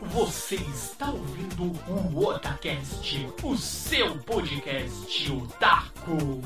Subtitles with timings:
[0.00, 6.42] Você está ouvindo o Otacast, o seu podcast otaku.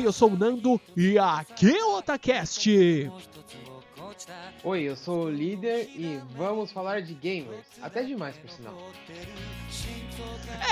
[0.00, 2.66] Oi, eu sou o Nando e aqui é o Otacast.
[4.64, 7.66] Oi, eu sou o líder e vamos falar de gamers.
[7.82, 8.74] Até demais, por sinal.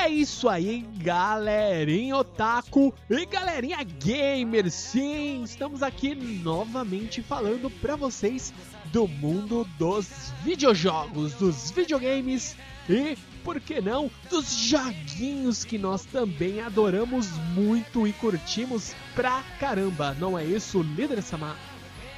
[0.03, 4.71] É isso aí, galerinha otaku e galerinha gamer.
[4.71, 8.55] Sim, estamos aqui novamente falando para vocês
[8.93, 12.57] do mundo dos videojogos, dos videogames
[12.89, 20.15] e por que não, dos joguinhos que nós também adoramos muito e curtimos pra caramba.
[20.19, 21.57] Não é isso, líder Samar?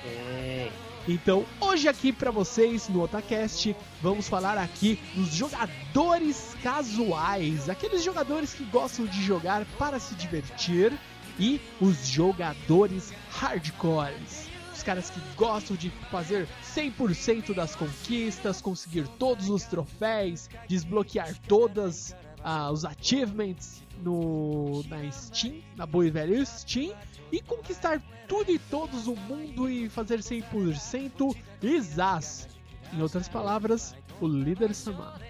[0.05, 0.71] É.
[1.09, 8.53] Então, hoje aqui para vocês no Otacast, vamos falar aqui dos jogadores casuais, aqueles jogadores
[8.53, 10.93] que gostam de jogar para se divertir
[11.39, 14.50] e os jogadores hardcores
[14.81, 22.17] os caras que gostam de fazer 100% das conquistas, conseguir todos os troféus, desbloquear todas
[22.39, 26.97] uh, os achievements no na Steam, na boa e velha Steam
[27.31, 32.49] e conquistar tudo e todos o mundo e fazer 100% Isas.
[32.95, 35.21] Em outras palavras, o líder Samar.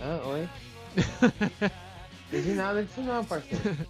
[0.00, 0.48] Ah, oi.
[2.30, 3.88] Não de nada disso não, parceiro.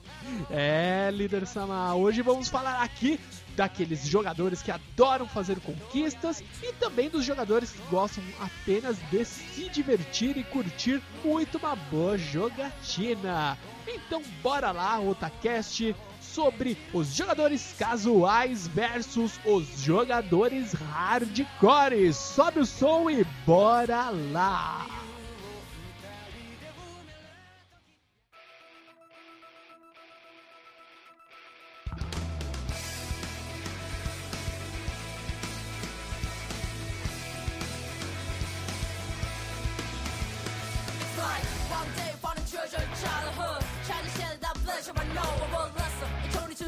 [0.48, 1.96] é, líder Samar.
[1.96, 3.18] Hoje vamos falar aqui
[3.58, 9.68] daqueles jogadores que adoram fazer conquistas e também dos jogadores que gostam apenas de se
[9.68, 13.58] divertir e curtir muito uma boa jogatina.
[13.86, 22.14] Então bora lá, Otacast, sobre os jogadores casuais versus os jogadores hardcore.
[22.14, 25.07] Sobe o som e bora lá!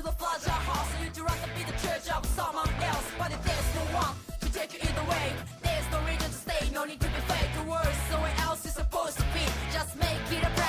[0.01, 2.09] to the Flaja house And you'd rather be the church.
[2.17, 5.27] Of someone else But there's no one to take you either way
[5.63, 8.75] There's no reason to stay, no need to be fake The world somewhere else is
[8.75, 9.45] supposed to be?
[9.73, 10.60] Just make it a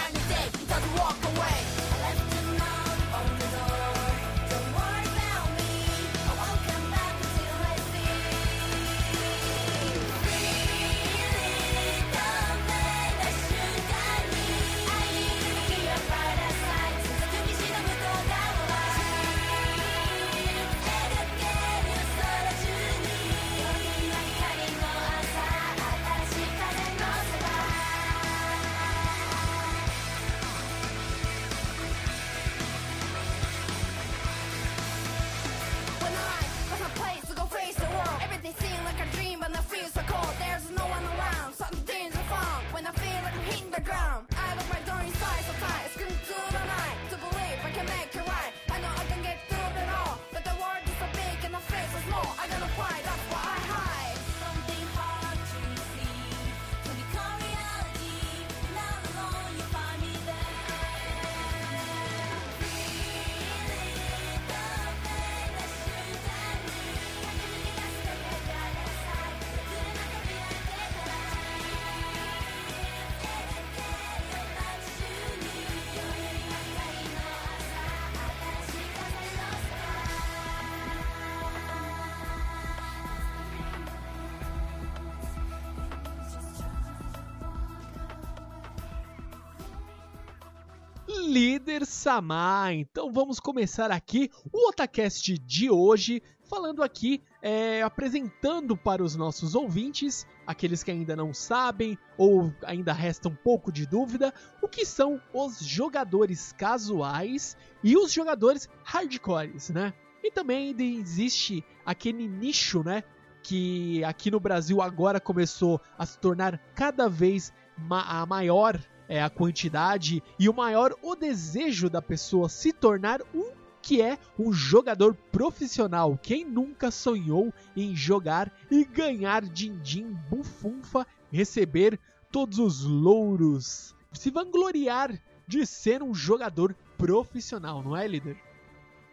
[92.02, 92.74] Samar.
[92.74, 99.54] Então vamos começar aqui o Otacast de hoje, falando aqui, é, apresentando para os nossos
[99.54, 104.34] ouvintes, aqueles que ainda não sabem ou ainda resta um pouco de dúvida,
[104.64, 109.94] o que são os jogadores casuais e os jogadores hardcores, né?
[110.24, 113.04] E também ainda existe aquele nicho, né?
[113.44, 118.80] Que aqui no Brasil agora começou a se tornar cada vez ma maior
[119.12, 124.18] é, a quantidade e o maior o desejo da pessoa se tornar um que é
[124.40, 126.18] um jogador profissional.
[126.22, 132.00] Quem nunca sonhou em jogar e ganhar din-din, bufunfa, receber
[132.32, 138.38] todos os louros, se vangloriar de ser um jogador profissional, não é, líder?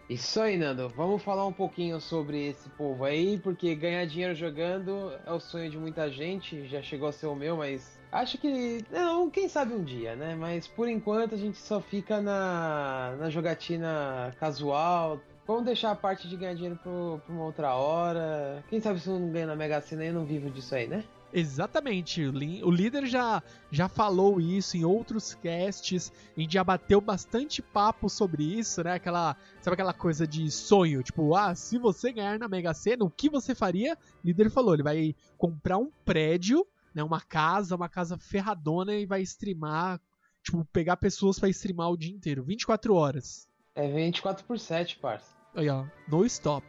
[0.09, 0.89] Isso aí, Nando.
[0.91, 5.69] Vamos falar um pouquinho sobre esse povo aí, porque ganhar dinheiro jogando é o sonho
[5.69, 6.69] de muita gente.
[6.69, 8.85] Já chegou a ser o meu, mas acho que.
[8.91, 10.35] Não, quem sabe um dia, né?
[10.35, 15.21] Mas por enquanto a gente só fica na, na jogatina casual.
[15.47, 16.93] Vamos deixar a parte de ganhar dinheiro pra
[17.33, 18.63] uma outra hora.
[18.69, 21.03] Quem sabe se eu não ganho na Mega Sena e não vivo disso aí, né?
[21.33, 27.61] Exatamente, o líder já, já falou isso em outros casts, a gente já bateu bastante
[27.61, 28.95] papo sobre isso, né?
[28.95, 33.11] Aquela, sabe aquela coisa de sonho, tipo, ah, se você ganhar na Mega Sena, o
[33.11, 33.95] que você faria?
[34.25, 39.07] O líder falou, ele vai comprar um prédio, né, uma casa, uma casa ferradona e
[39.07, 40.01] vai streamar,
[40.43, 43.49] tipo, pegar pessoas para streamar o dia inteiro, 24 horas.
[43.75, 45.37] É 24 por 7, parça.
[45.55, 46.67] Aí, ó, no stop.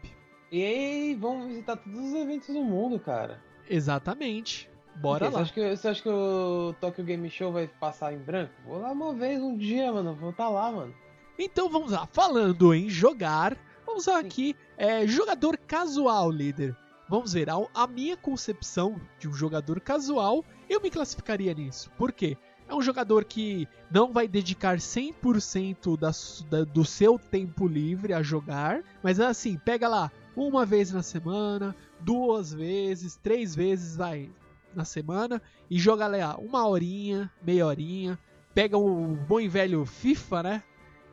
[0.51, 3.41] E aí, vamos visitar todos os eventos do mundo, cara.
[3.69, 4.69] Exatamente.
[4.95, 5.31] Bora lá.
[5.31, 8.53] Você acha, que, você acha que o Tokyo Game Show vai passar em branco?
[8.65, 10.15] Vou lá uma vez, um dia, mano.
[10.15, 10.93] Vou estar tá lá, mano.
[11.37, 12.05] Então vamos lá.
[12.07, 14.55] Falando em jogar, vamos lá aqui.
[14.77, 16.75] É, jogador casual, líder.
[17.09, 21.89] Vamos ver, a, a minha concepção de um jogador casual, eu me classificaria nisso.
[21.97, 22.37] Por quê?
[22.67, 26.11] É um jogador que não vai dedicar 100% da,
[26.47, 31.75] da, do seu tempo livre a jogar, mas assim, pega lá uma vez na semana,
[31.99, 34.29] duas vezes, três vezes vai
[34.75, 38.19] na semana e joga lá uma horinha, meia horinha,
[38.53, 40.63] pega o bom e velho FIFA, né?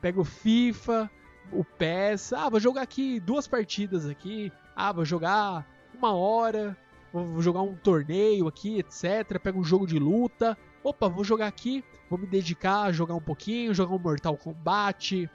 [0.02, 1.10] Pega o FIFA,
[1.50, 5.66] o PES, ah, vou jogar aqui duas partidas aqui, ah, vou jogar
[5.96, 6.76] uma hora,
[7.12, 9.38] vou jogar um torneio aqui, etc.
[9.42, 13.20] Pega um jogo de luta, opa, vou jogar aqui, vou me dedicar a jogar um
[13.20, 15.28] pouquinho, jogar um Mortal Kombat,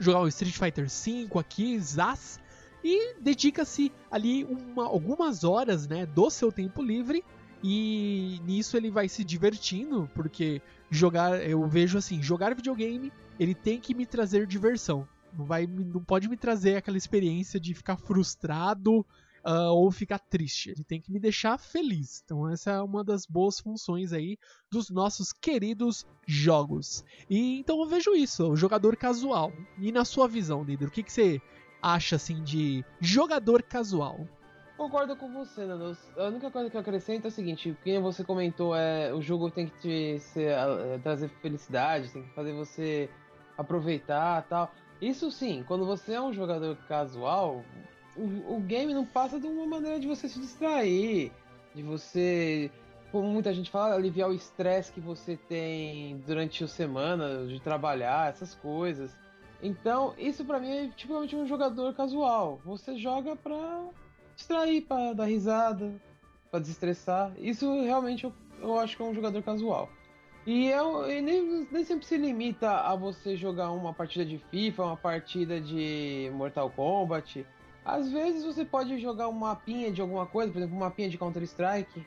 [0.00, 2.40] jogar um Street Fighter V aqui, Zaz,
[2.82, 7.24] e dedica-se ali uma, algumas horas né, do seu tempo livre
[7.62, 10.60] e nisso ele vai se divertindo, porque
[10.90, 13.10] jogar, eu vejo assim, jogar videogame,
[13.40, 15.08] ele tem que me trazer diversão.
[15.32, 19.04] Não, vai, não pode me trazer aquela experiência de ficar frustrado
[19.44, 20.70] uh, ou ficar triste.
[20.70, 22.22] Ele tem que me deixar feliz.
[22.24, 24.38] Então essa é uma das boas funções aí
[24.70, 27.04] dos nossos queridos jogos.
[27.28, 29.52] E então eu vejo isso, o jogador casual.
[29.78, 31.40] E na sua visão, líder, o que, que você
[31.82, 34.26] acha assim de jogador casual?
[34.76, 35.96] Concordo com você, Nando.
[36.16, 39.50] A única coisa que eu acrescento é o seguinte: quem você comentou é o jogo
[39.50, 43.08] tem que te ser, é, trazer felicidade, tem que fazer você
[43.56, 44.72] aproveitar tal.
[45.00, 47.64] Isso sim, quando você é um jogador casual,
[48.16, 51.32] o, o game não passa de uma maneira de você se distrair,
[51.74, 52.70] de você,
[53.10, 58.30] como muita gente fala, aliviar o estresse que você tem durante a semana de trabalhar,
[58.30, 59.10] essas coisas.
[59.62, 62.60] Então, isso para mim é tipicamente um jogador casual.
[62.64, 63.88] Você joga pra
[64.36, 65.94] distrair, pra dar risada,
[66.50, 67.32] pra desestressar.
[67.38, 69.88] Isso realmente eu, eu acho que é um jogador casual.
[70.46, 74.96] E, e nem, nem sempre se limita a você jogar uma partida de FIFA, uma
[74.96, 77.46] partida de Mortal Kombat.
[77.84, 81.18] Às vezes você pode jogar um mapinha de alguma coisa, por exemplo, um mapinha de
[81.18, 82.04] Counter-Strike,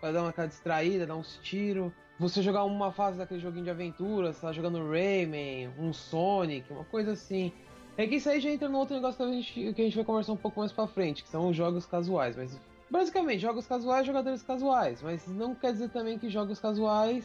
[0.00, 3.70] pra dar uma cara distraída, dar uns tiros você jogar uma fase daquele joguinho de
[3.70, 7.52] aventura, você tá jogando Rayman, um Sonic, uma coisa assim.
[7.96, 9.96] É que isso aí já entra no outro negócio que a, gente, que a gente
[9.96, 12.36] vai conversar um pouco mais pra frente, que são os jogos casuais.
[12.36, 12.60] Mas
[12.90, 15.00] basicamente, jogos casuais, jogadores casuais.
[15.00, 17.24] Mas não quer dizer também que jogos casuais,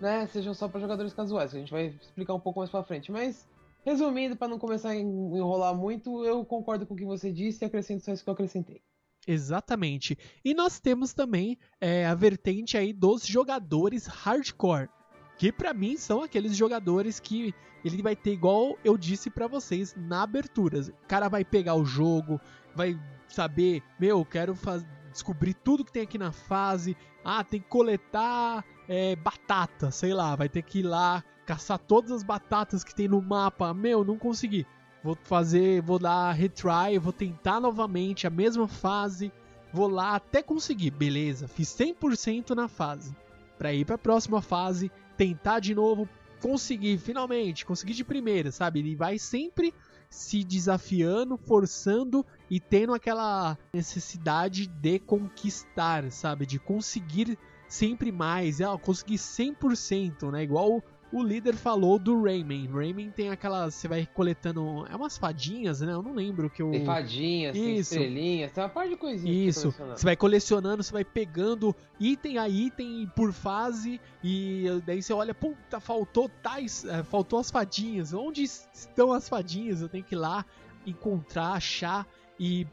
[0.00, 1.54] né, sejam só para jogadores casuais.
[1.54, 3.10] A gente vai explicar um pouco mais pra frente.
[3.10, 3.48] Mas,
[3.84, 7.66] resumindo, para não começar a enrolar muito, eu concordo com o que você disse e
[7.66, 8.82] acrescento só isso que eu acrescentei.
[9.26, 10.18] Exatamente.
[10.44, 14.88] E nós temos também é, a vertente aí dos jogadores hardcore,
[15.38, 17.54] que para mim são aqueles jogadores que
[17.84, 20.80] ele vai ter igual eu disse para vocês na abertura.
[20.80, 22.40] O cara vai pegar o jogo,
[22.74, 24.56] vai saber, meu, quero
[25.10, 26.96] descobrir tudo que tem aqui na fase.
[27.24, 32.10] Ah, tem que coletar é, batata, sei lá, vai ter que ir lá caçar todas
[32.10, 33.72] as batatas que tem no mapa.
[33.74, 34.66] Meu, não consegui
[35.04, 39.30] vou fazer, vou dar retry, vou tentar novamente a mesma fase,
[39.70, 43.14] vou lá até conseguir, beleza, fiz 100% na fase.
[43.58, 46.08] Para ir para a próxima fase, tentar de novo,
[46.40, 48.80] conseguir finalmente, conseguir de primeira, sabe?
[48.80, 49.74] Ele vai sempre
[50.08, 56.46] se desafiando, forçando e tendo aquela necessidade de conquistar, sabe?
[56.46, 60.44] De conseguir sempre mais, é, conseguir 100%, né?
[60.44, 60.82] Igual
[61.14, 62.66] o líder falou do Rayman.
[62.66, 63.74] Rayman tem aquelas.
[63.74, 64.84] Você vai coletando.
[64.90, 65.92] É umas fadinhas, né?
[65.92, 66.72] Eu não lembro que eu.
[66.72, 67.64] Tem fadinhas, Isso.
[67.64, 69.56] tem estrelinhas, tem uma parte de coisinhas.
[69.56, 69.70] Isso.
[69.70, 74.00] Você vai colecionando, você vai pegando item a item por fase.
[74.24, 76.84] E daí você olha, puta, faltou tais.
[76.84, 78.12] É, faltou as fadinhas.
[78.12, 79.82] Onde estão as fadinhas?
[79.82, 80.44] Eu tenho que ir lá
[80.84, 82.08] encontrar, achar
[82.40, 82.66] e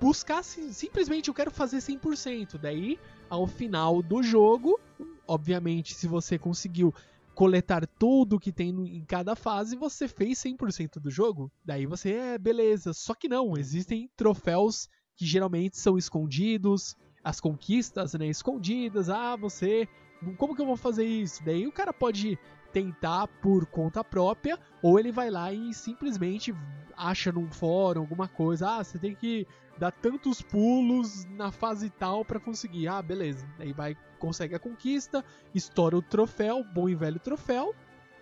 [0.00, 2.56] buscar simplesmente eu quero fazer 100%.
[2.58, 2.98] Daí,
[3.28, 4.80] ao final do jogo,
[5.26, 6.94] obviamente, se você conseguiu
[7.34, 11.50] coletar tudo que tem em cada fase, você fez 100% do jogo.
[11.64, 12.92] Daí você é beleza.
[12.92, 19.08] Só que não, existem troféus que geralmente são escondidos, as conquistas, né, escondidas.
[19.08, 19.88] Ah, você,
[20.36, 21.44] como que eu vou fazer isso?
[21.44, 22.38] Daí o cara pode
[22.72, 26.52] tentar por conta própria, ou ele vai lá e simplesmente
[26.96, 28.68] acha num fórum alguma coisa.
[28.68, 29.46] Ah, você tem que
[29.78, 32.88] dar tantos pulos na fase tal para conseguir.
[32.88, 33.46] Ah, beleza.
[33.58, 35.22] Aí vai, consegue a conquista,
[35.54, 37.74] estoura o troféu, bom e velho troféu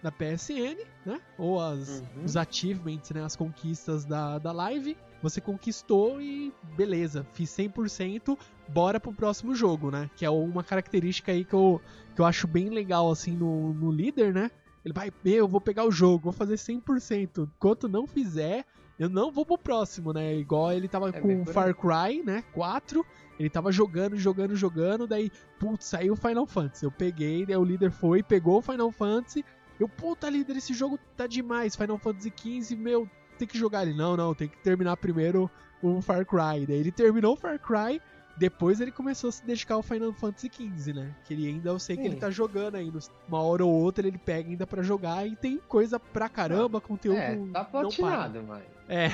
[0.02, 1.20] da PSN, né?
[1.38, 2.24] Ou as, uhum.
[2.24, 3.22] os achievements, né?
[3.22, 4.96] As conquistas da, da live.
[5.22, 8.36] Você conquistou e beleza, fiz 100%,
[8.68, 10.10] bora pro próximo jogo, né?
[10.16, 11.80] Que é uma característica aí que eu,
[12.16, 14.50] que eu acho bem legal, assim, no, no líder, né?
[14.84, 17.48] Ele vai, eu vou pegar o jogo, vou fazer 100%.
[17.56, 18.64] Enquanto não fizer,
[18.98, 20.34] eu não vou pro próximo, né?
[20.34, 22.42] Igual ele tava é com Far Cry, né?
[22.52, 23.06] 4.
[23.42, 25.04] Ele tava jogando, jogando, jogando.
[25.04, 26.84] Daí, putz, saiu o Final Fantasy.
[26.84, 29.44] Eu peguei, daí o líder foi, pegou o Final Fantasy.
[29.80, 31.74] Eu, puta, líder, esse jogo tá demais.
[31.74, 33.94] Final Fantasy XV, meu, tem que jogar ele.
[33.94, 35.50] Não, não, tem que terminar primeiro
[35.82, 36.64] o Far Cry.
[36.64, 38.00] Daí ele terminou o Far Cry.
[38.36, 41.12] Depois ele começou a se dedicar ao Final Fantasy XV, né?
[41.24, 42.02] Que ele ainda, eu sei Sim.
[42.02, 43.00] que ele tá jogando ainda.
[43.26, 47.18] Uma hora ou outra ele pega ainda para jogar e tem coisa pra caramba, conteúdo.
[47.18, 48.62] É, tá platinado, mano.
[48.88, 49.08] É.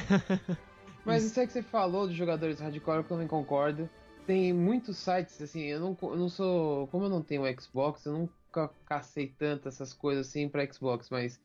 [1.02, 3.88] Mas isso aí que você falou dos jogadores hardcore, eu também concordo.
[4.28, 6.86] Tem muitos sites, assim, eu não, eu não sou.
[6.88, 11.40] Como eu não tenho Xbox, eu nunca cacei tanto essas coisas assim pra Xbox, mas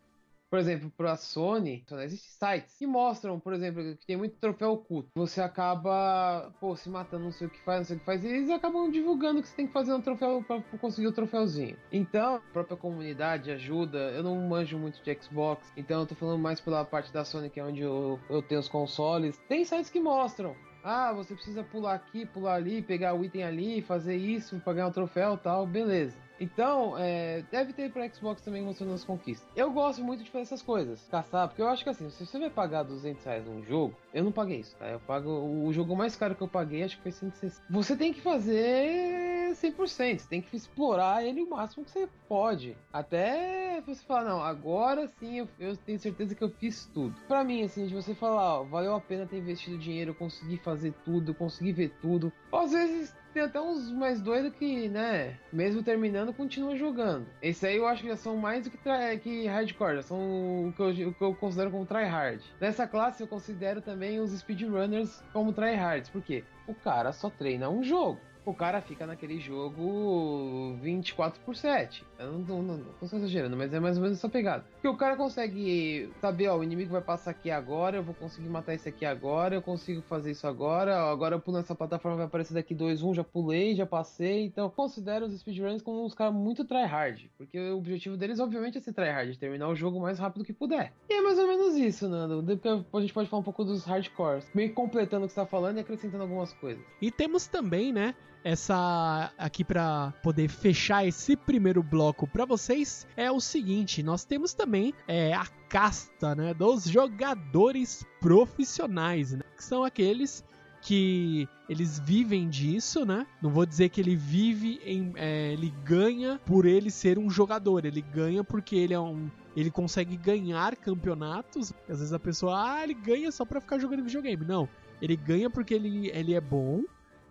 [0.50, 4.74] por exemplo, para a Sony, existem sites que mostram, por exemplo, que tem muito troféu
[4.74, 5.10] oculto.
[5.16, 8.24] Você acaba, pô, se matando, não sei o que faz, não sei o que faz,
[8.24, 11.78] e eles acabam divulgando que você tem que fazer um troféu para conseguir o troféuzinho.
[11.90, 14.12] Então, a própria comunidade ajuda.
[14.12, 17.50] Eu não manjo muito de Xbox, então eu tô falando mais pela parte da Sony,
[17.50, 19.42] que é onde eu, eu tenho os consoles.
[19.48, 23.82] Tem sites que mostram ah, você precisa pular aqui, pular ali, pegar o item ali,
[23.82, 26.23] fazer isso ganhar o troféu tal, beleza.
[26.40, 29.48] Então, é, deve ter para Xbox também as conquistas.
[29.56, 32.40] Eu gosto muito de fazer essas coisas, caçar, porque eu acho que assim, se você
[32.40, 34.88] vai pagar 200 reais num jogo, eu não paguei isso, tá?
[34.88, 37.64] Eu pago o jogo mais caro que eu paguei, acho que foi 160.
[37.70, 42.76] Você tem que fazer 100%, você tem que explorar ele o máximo que você pode,
[42.92, 47.16] até você falar não, agora sim eu, eu tenho certeza que eu fiz tudo.
[47.28, 50.58] Para mim, assim, de você falar, ó, valeu a pena ter investido dinheiro, eu consegui
[50.58, 52.32] fazer tudo, eu consegui ver tudo.
[52.52, 57.26] Às vezes tem até uns mais doidos que, né, mesmo terminando, continua jogando.
[57.42, 58.78] Esse aí eu acho que já são mais do que,
[59.22, 62.44] que hardcore, já são o que, eu, o que eu considero como tryhard.
[62.60, 67.84] Nessa classe eu considero também os speedrunners como tryhards, porque o cara só treina um
[67.84, 72.06] jogo o cara fica naquele jogo 24 por 7.
[72.20, 74.66] Eu não, não, não, não estou exagerando, mas é mais ou menos essa pegada.
[74.74, 78.50] Porque o cara consegue saber, ó, o inimigo vai passar aqui agora, eu vou conseguir
[78.50, 82.26] matar esse aqui agora, eu consigo fazer isso agora, agora eu pulo nessa plataforma, vai
[82.26, 84.46] aparecer daqui 2, 1, um, já pulei, já passei.
[84.46, 87.30] Então, considero os speedrunners como uns caras muito tryhard.
[87.38, 90.54] Porque o objetivo deles, obviamente, é ser tryhard, terminar o jogo o mais rápido que
[90.54, 90.94] puder.
[91.10, 92.42] E é mais ou menos isso, Nando.
[92.42, 94.50] Depois a gente pode falar um pouco dos hardcores.
[94.54, 96.84] Meio completando o que você tá falando e acrescentando algumas coisas.
[97.02, 98.16] E temos também, né?
[98.44, 104.54] Essa aqui para poder fechar esse primeiro bloco para vocês é o seguinte: nós temos
[104.54, 110.44] também é, a casta né, dos jogadores profissionais, né, que são aqueles
[110.82, 113.26] que eles vivem disso, né?
[113.42, 117.86] Não vou dizer que ele vive em, é, ele ganha por ele ser um jogador,
[117.86, 121.72] ele ganha porque ele é um ele consegue ganhar campeonatos.
[121.88, 124.44] Às vezes a pessoa, ah, ele ganha só pra ficar jogando videogame.
[124.46, 124.68] Não,
[125.02, 126.84] ele ganha porque ele, ele é bom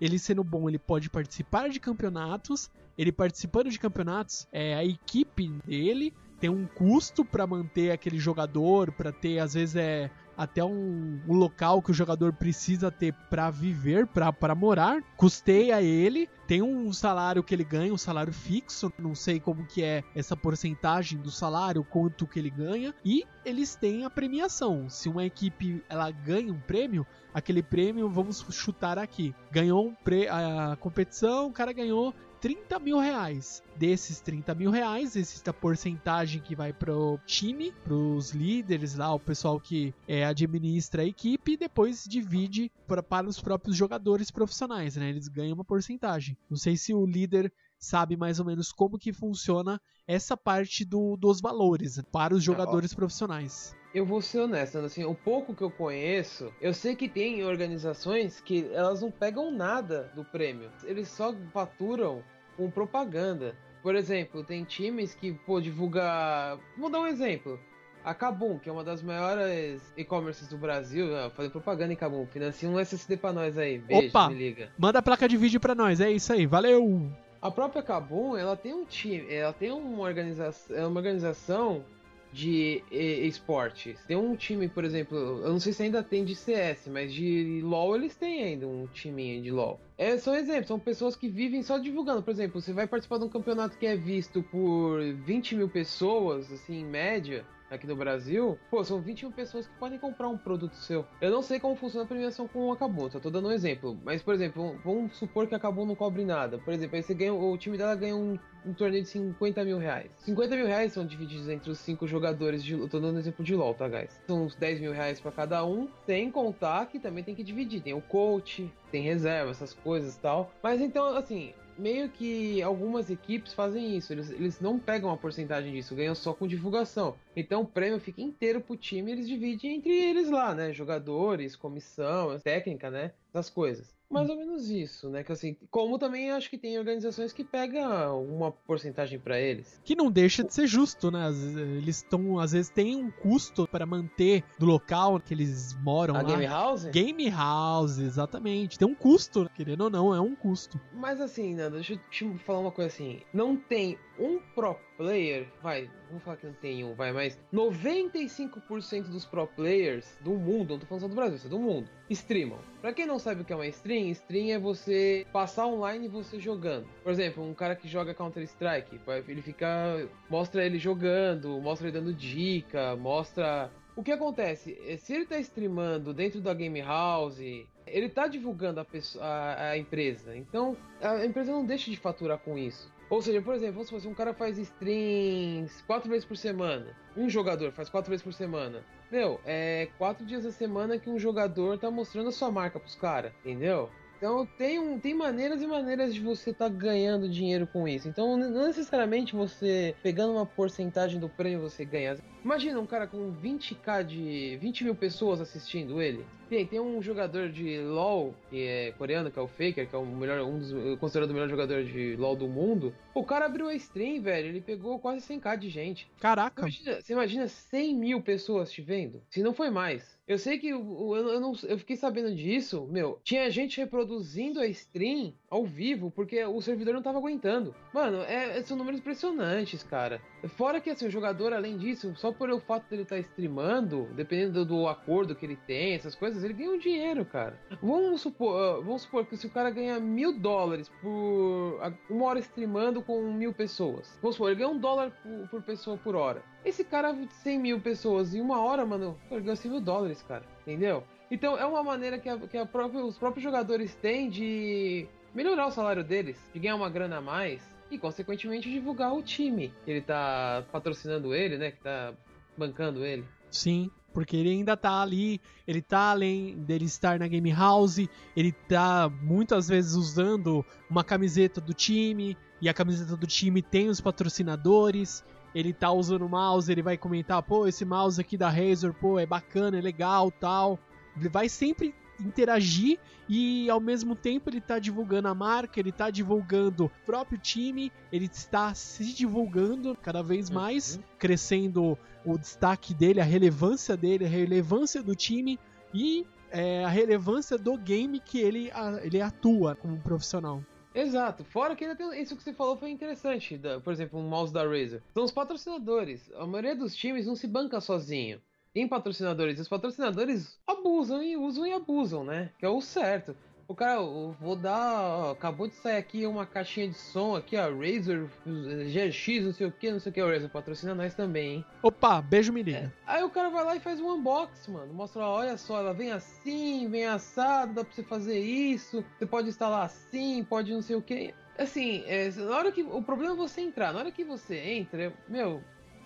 [0.02, 2.68] ele sendo bom, ele pode participar de campeonatos.
[2.98, 8.90] Ele participando de campeonatos, é, a equipe dele tem um custo para manter aquele jogador,
[8.90, 13.50] para ter às vezes é até um, um, local que o jogador precisa ter para
[13.50, 19.14] viver, para morar, custeia ele, tem um salário que ele ganha, um salário fixo, não
[19.14, 24.04] sei como que é essa porcentagem do salário, quanto que ele ganha, e eles têm
[24.04, 24.88] a premiação.
[24.88, 29.96] Se uma equipe ela ganha um prêmio, aquele prêmio, vamos chutar aqui, ganhou um
[30.30, 33.62] a competição, o cara ganhou 30 mil reais.
[33.76, 39.20] Desses 30 mil reais, existe a porcentagem que vai pro time, pros líderes lá, o
[39.20, 44.96] pessoal que é, administra a equipe, e depois divide pra, para os próprios jogadores profissionais,
[44.96, 45.08] né?
[45.08, 46.36] Eles ganham uma porcentagem.
[46.50, 51.16] Não sei se o líder sabe mais ou menos como que funciona essa parte do,
[51.16, 53.74] dos valores para os jogadores profissionais.
[53.94, 58.40] Eu vou ser honesto, assim, o pouco que eu conheço, eu sei que tem organizações
[58.40, 60.70] que elas não pegam nada do prêmio.
[60.84, 62.22] Eles só faturam
[62.56, 63.54] com propaganda.
[63.82, 66.58] Por exemplo, tem times que, pô, divulga.
[66.78, 67.60] Vou dar um exemplo.
[68.04, 72.68] A Kabum, que é uma das maiores e-commerces do Brasil, fazendo propaganda em Kabum, financia
[72.68, 73.78] um SSD pra nós aí.
[73.78, 74.70] Beijo, Opa, me liga.
[74.78, 77.08] Manda a placa de vídeo pra nós, é isso aí, valeu!
[77.40, 81.84] A própria Kabum, ela tem um time, ela tem uma organização, é uma organização
[82.32, 84.00] de esportes.
[84.06, 87.60] Tem um time, por exemplo, eu não sei se ainda tem de CS, mas de
[87.62, 89.78] LoL eles têm ainda um timinho de LoL.
[89.98, 92.22] É, são exemplos, são pessoas que vivem só divulgando.
[92.22, 96.50] Por exemplo, você vai participar de um campeonato que é visto por 20 mil pessoas,
[96.50, 100.74] assim, em média aqui no Brasil, pô, são 21 pessoas que podem comprar um produto
[100.74, 101.04] seu.
[101.20, 103.98] Eu não sei como funciona a premiação com o Acabou, só tô dando um exemplo.
[104.04, 106.58] Mas, por exemplo, vamos supor que Acabou não cobre nada.
[106.58, 109.78] Por exemplo, aí você ganha, o time dela ganha um, um torneio de 50 mil
[109.78, 110.10] reais.
[110.18, 112.74] 50 mil reais são divididos entre os cinco jogadores de.
[112.74, 114.20] Eu tô dando um exemplo de LOL, tá, guys?
[114.26, 117.80] São uns 10 mil reais pra cada um, sem contar que também tem que dividir.
[117.80, 120.52] Tem o coach, tem reserva, essas coisas e tal.
[120.62, 124.12] Mas então, assim, meio que algumas equipes fazem isso.
[124.12, 127.16] Eles, eles não pegam a porcentagem disso, ganham só com divulgação.
[127.36, 130.72] Então o prêmio fica inteiro pro time e eles dividem entre eles lá, né?
[130.72, 133.12] Jogadores, comissão, técnica, né?
[133.32, 135.22] Das coisas mais ou menos isso, né?
[135.24, 139.80] Que assim, como também acho que tem organizações que pegam uma porcentagem para eles.
[139.84, 141.28] Que não deixa de ser justo, né?
[141.76, 146.22] Eles estão, às vezes, tem um custo para manter do local que eles moram A
[146.22, 146.28] lá.
[146.28, 146.84] Game House?
[146.84, 148.78] Game House, exatamente.
[148.78, 150.80] Tem um custo, querendo ou não, é um custo.
[150.92, 153.20] Mas assim, Nando, deixa eu te falar uma coisa assim.
[153.32, 159.04] Não tem um pro player, vai, vamos falar que não tem um, vai, mas 95%
[159.04, 161.88] dos pro players do mundo, não tô falando só do Brasil, isso é do mundo,
[162.10, 162.58] streamam.
[162.80, 166.38] Pra quem não sabe o que é uma stream, stream é você passar online você
[166.38, 166.86] jogando.
[167.02, 170.08] Por exemplo, um cara que joga Counter-Strike, ele fica.
[170.28, 173.70] mostra ele jogando, mostra ele dando dica, mostra.
[173.94, 174.98] O que acontece?
[174.98, 177.38] Se ele tá streamando dentro da Game House,
[177.86, 180.36] ele tá divulgando a, pessoa, a, a empresa.
[180.36, 182.90] Então a empresa não deixa de faturar com isso.
[183.12, 187.70] Ou seja, por exemplo, se um cara faz streams quatro vezes por semana, um jogador
[187.70, 191.90] faz quatro vezes por semana, meu, é quatro dias da semana que um jogador tá
[191.90, 193.90] mostrando a sua marca pros caras, entendeu?
[194.16, 198.08] Então tem, um, tem maneiras e maneiras de você estar tá ganhando dinheiro com isso.
[198.08, 202.16] Então não necessariamente você pegando uma porcentagem do prêmio você ganha.
[202.44, 206.24] Imagina um cara com 20k de 20 mil pessoas assistindo ele.
[206.48, 209.98] Tem, tem um jogador de LoL, que é coreano, que é o Faker, que é
[209.98, 212.94] o melhor, um dos considerado o melhor jogador de LoL do mundo.
[213.14, 216.10] O cara abriu a stream, velho, ele pegou quase 100k de gente.
[216.20, 216.62] Caraca!
[216.62, 219.22] Imagina, você imagina 100 mil pessoas te vendo?
[219.30, 220.20] Se não foi mais.
[220.26, 223.20] Eu sei que eu, eu, não, eu fiquei sabendo disso, meu.
[223.24, 227.74] Tinha gente reproduzindo a stream ao vivo porque o servidor não tava aguentando.
[227.92, 230.22] Mano, é, são números impressionantes, cara.
[230.56, 234.08] Fora que assim, o jogador, além disso, só por o fato dele estar tá streamando,
[234.14, 237.58] dependendo do, do, acordo que ele tem, essas coisas, ele ganha um dinheiro, cara.
[237.82, 242.38] Vamos supor, uh, vamos supor que se o cara ganha mil dólares por uma hora
[242.38, 244.18] streamando com mil pessoas.
[244.20, 246.42] Vamos supor, ele ganha um dólar por, por pessoa por hora.
[246.64, 250.44] Esse cara, 100 mil pessoas em uma hora, mano, ele ganha 100 mil dólares, cara.
[250.62, 251.02] Entendeu?
[251.30, 255.66] Então é uma maneira que, a, que a própria, os próprios jogadores têm de melhorar
[255.66, 259.90] o salário deles, de ganhar uma grana a mais e, consequentemente, divulgar o time que
[259.90, 261.70] ele tá patrocinando ele, né?
[261.70, 262.14] Que tá
[262.56, 263.24] bancando ele.
[263.50, 267.98] Sim, porque ele ainda tá ali, ele tá além dele estar na Game House,
[268.36, 273.88] ele tá muitas vezes usando uma camiseta do time, e a camiseta do time tem
[273.88, 275.24] os patrocinadores,
[275.54, 279.18] ele tá usando o mouse, ele vai comentar, pô, esse mouse aqui da Razer, pô,
[279.18, 280.78] é bacana, é legal, tal.
[281.16, 282.98] Ele vai sempre interagir
[283.28, 287.92] e ao mesmo tempo ele está divulgando a marca, ele está divulgando o próprio time,
[288.12, 290.54] ele está se divulgando cada vez uhum.
[290.54, 291.02] mais, uhum.
[291.18, 295.58] crescendo o destaque dele, a relevância dele, a relevância do time
[295.92, 300.62] e é, a relevância do game que ele, a, ele atua como profissional.
[300.94, 304.28] Exato, fora que ainda tem isso que você falou foi interessante, da, por exemplo, um
[304.28, 305.02] mouse da Razer.
[305.14, 306.30] São os patrocinadores.
[306.34, 308.40] A maioria dos times não se banca sozinho
[308.72, 309.60] tem patrocinadores.
[309.60, 312.50] Os patrocinadores abusam e usam e abusam, né?
[312.58, 313.36] Que é o certo.
[313.68, 315.00] O cara, eu vou dar.
[315.18, 317.70] Ó, acabou de sair aqui uma caixinha de som aqui, ó.
[317.70, 320.22] Razer GX, não sei o que, não sei o que.
[320.22, 321.64] O Razer patrocina nós também, hein?
[321.82, 322.78] Opa, beijo menino.
[322.78, 322.92] É.
[323.06, 324.92] Aí o cara vai lá e faz um unboxing, mano.
[324.92, 329.04] Mostra, olha só, ela vem assim, vem assado, dá pra você fazer isso.
[329.16, 331.32] Você pode instalar assim, pode não sei o que.
[331.56, 332.82] Assim, é, na hora que.
[332.82, 333.92] O problema é você entrar.
[333.92, 335.62] Na hora que você entra, meu,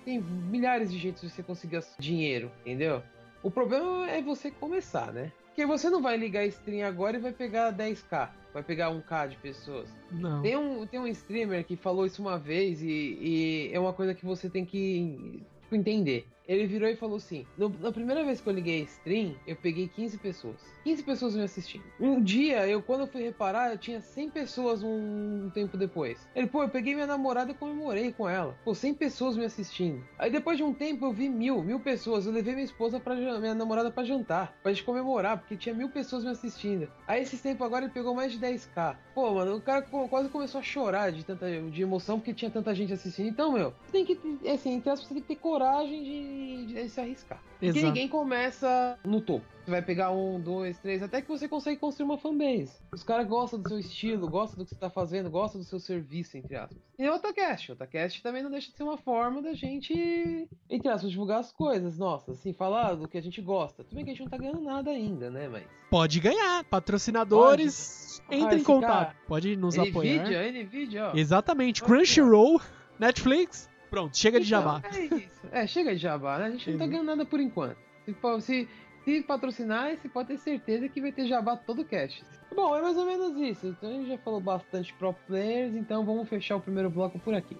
[0.07, 3.03] tem milhares de jeitos de você conseguir dinheiro, entendeu?
[3.43, 5.33] O problema é você começar, né?
[5.47, 9.29] Porque você não vai ligar a stream agora e vai pegar 10k, vai pegar 1k
[9.31, 9.89] de pessoas.
[10.13, 10.43] Não.
[10.43, 14.15] Tem um, tem um streamer que falou isso uma vez e, e é uma coisa
[14.15, 15.43] que você tem que
[15.73, 16.27] entender.
[16.47, 19.57] Ele virou e falou assim: no, na primeira vez que eu liguei a stream, eu
[19.57, 20.57] peguei 15 pessoas.
[20.85, 21.85] 15 pessoas me assistindo.
[21.99, 26.29] Um dia, eu quando eu fui reparar, eu tinha 100 pessoas um, um tempo depois.
[26.35, 28.57] Ele, pô, eu peguei minha namorada e comemorei com ela.
[28.65, 30.05] Pô, 100 pessoas me assistindo.
[30.19, 32.27] Aí depois de um tempo eu vi mil, mil pessoas.
[32.27, 35.89] Eu levei minha esposa para minha namorada para jantar, pra gente comemorar, porque tinha mil
[35.89, 36.89] pessoas me assistindo.
[37.07, 38.97] Aí esse tempo agora ele pegou mais de 10k.
[39.15, 42.75] Pô, mano, o cara quase começou a chorar de tanta de emoção porque tinha tanta
[42.75, 43.29] gente assistindo.
[43.29, 46.36] Então, meu, tem que, assim, entre aspas, você tem que ter coragem de,
[46.67, 47.43] de, se arriscar.
[47.59, 49.45] Porque ninguém começa no topo.
[49.65, 52.73] Você vai pegar um, dois, três, até que você consegue construir uma fanbase.
[52.93, 55.81] Os caras gostam do seu estilo, gostam do que você tá fazendo, gostam do seu
[55.81, 56.79] serviço, entre aspas.
[56.99, 57.71] E o Otacast.
[57.71, 61.51] O Otacast também não deixa de ser uma forma da gente, entre aspas, divulgar as
[61.51, 61.99] coisas.
[61.99, 63.83] Nossa, assim, falar do que a gente gosta.
[63.83, 65.49] Tudo bem que a gente não tá ganhando nada ainda, né?
[65.49, 65.65] Mas.
[65.91, 66.63] Pode ganhar.
[66.65, 68.41] Patrocinadores, Pode.
[68.41, 69.07] entre Ah, em contato.
[69.07, 70.23] cara- Pode nos apoiar.
[70.23, 71.17] Nvidia, Nvidia, ó.
[71.17, 71.83] Exatamente.
[71.83, 72.61] Crunchyroll,
[72.99, 73.69] Netflix.
[73.91, 74.83] Pronto, chega de Então, jabá.
[74.95, 75.36] É isso.
[75.57, 76.45] É, chega de jabá, né?
[76.47, 76.91] A gente não tá Uhum.
[76.91, 77.79] ganhando nada por enquanto.
[78.05, 78.69] Se, se,
[79.07, 82.23] se patrocinar, você pode ter certeza que vai ter jabá todo cast.
[82.55, 83.69] Bom, é mais ou menos isso.
[83.69, 87.33] Então a gente já falou bastante pro players, então vamos fechar o primeiro bloco por
[87.35, 87.57] aqui.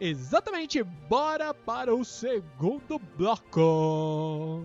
[0.00, 0.80] Exatamente.
[1.08, 4.64] Bora para o segundo bloco.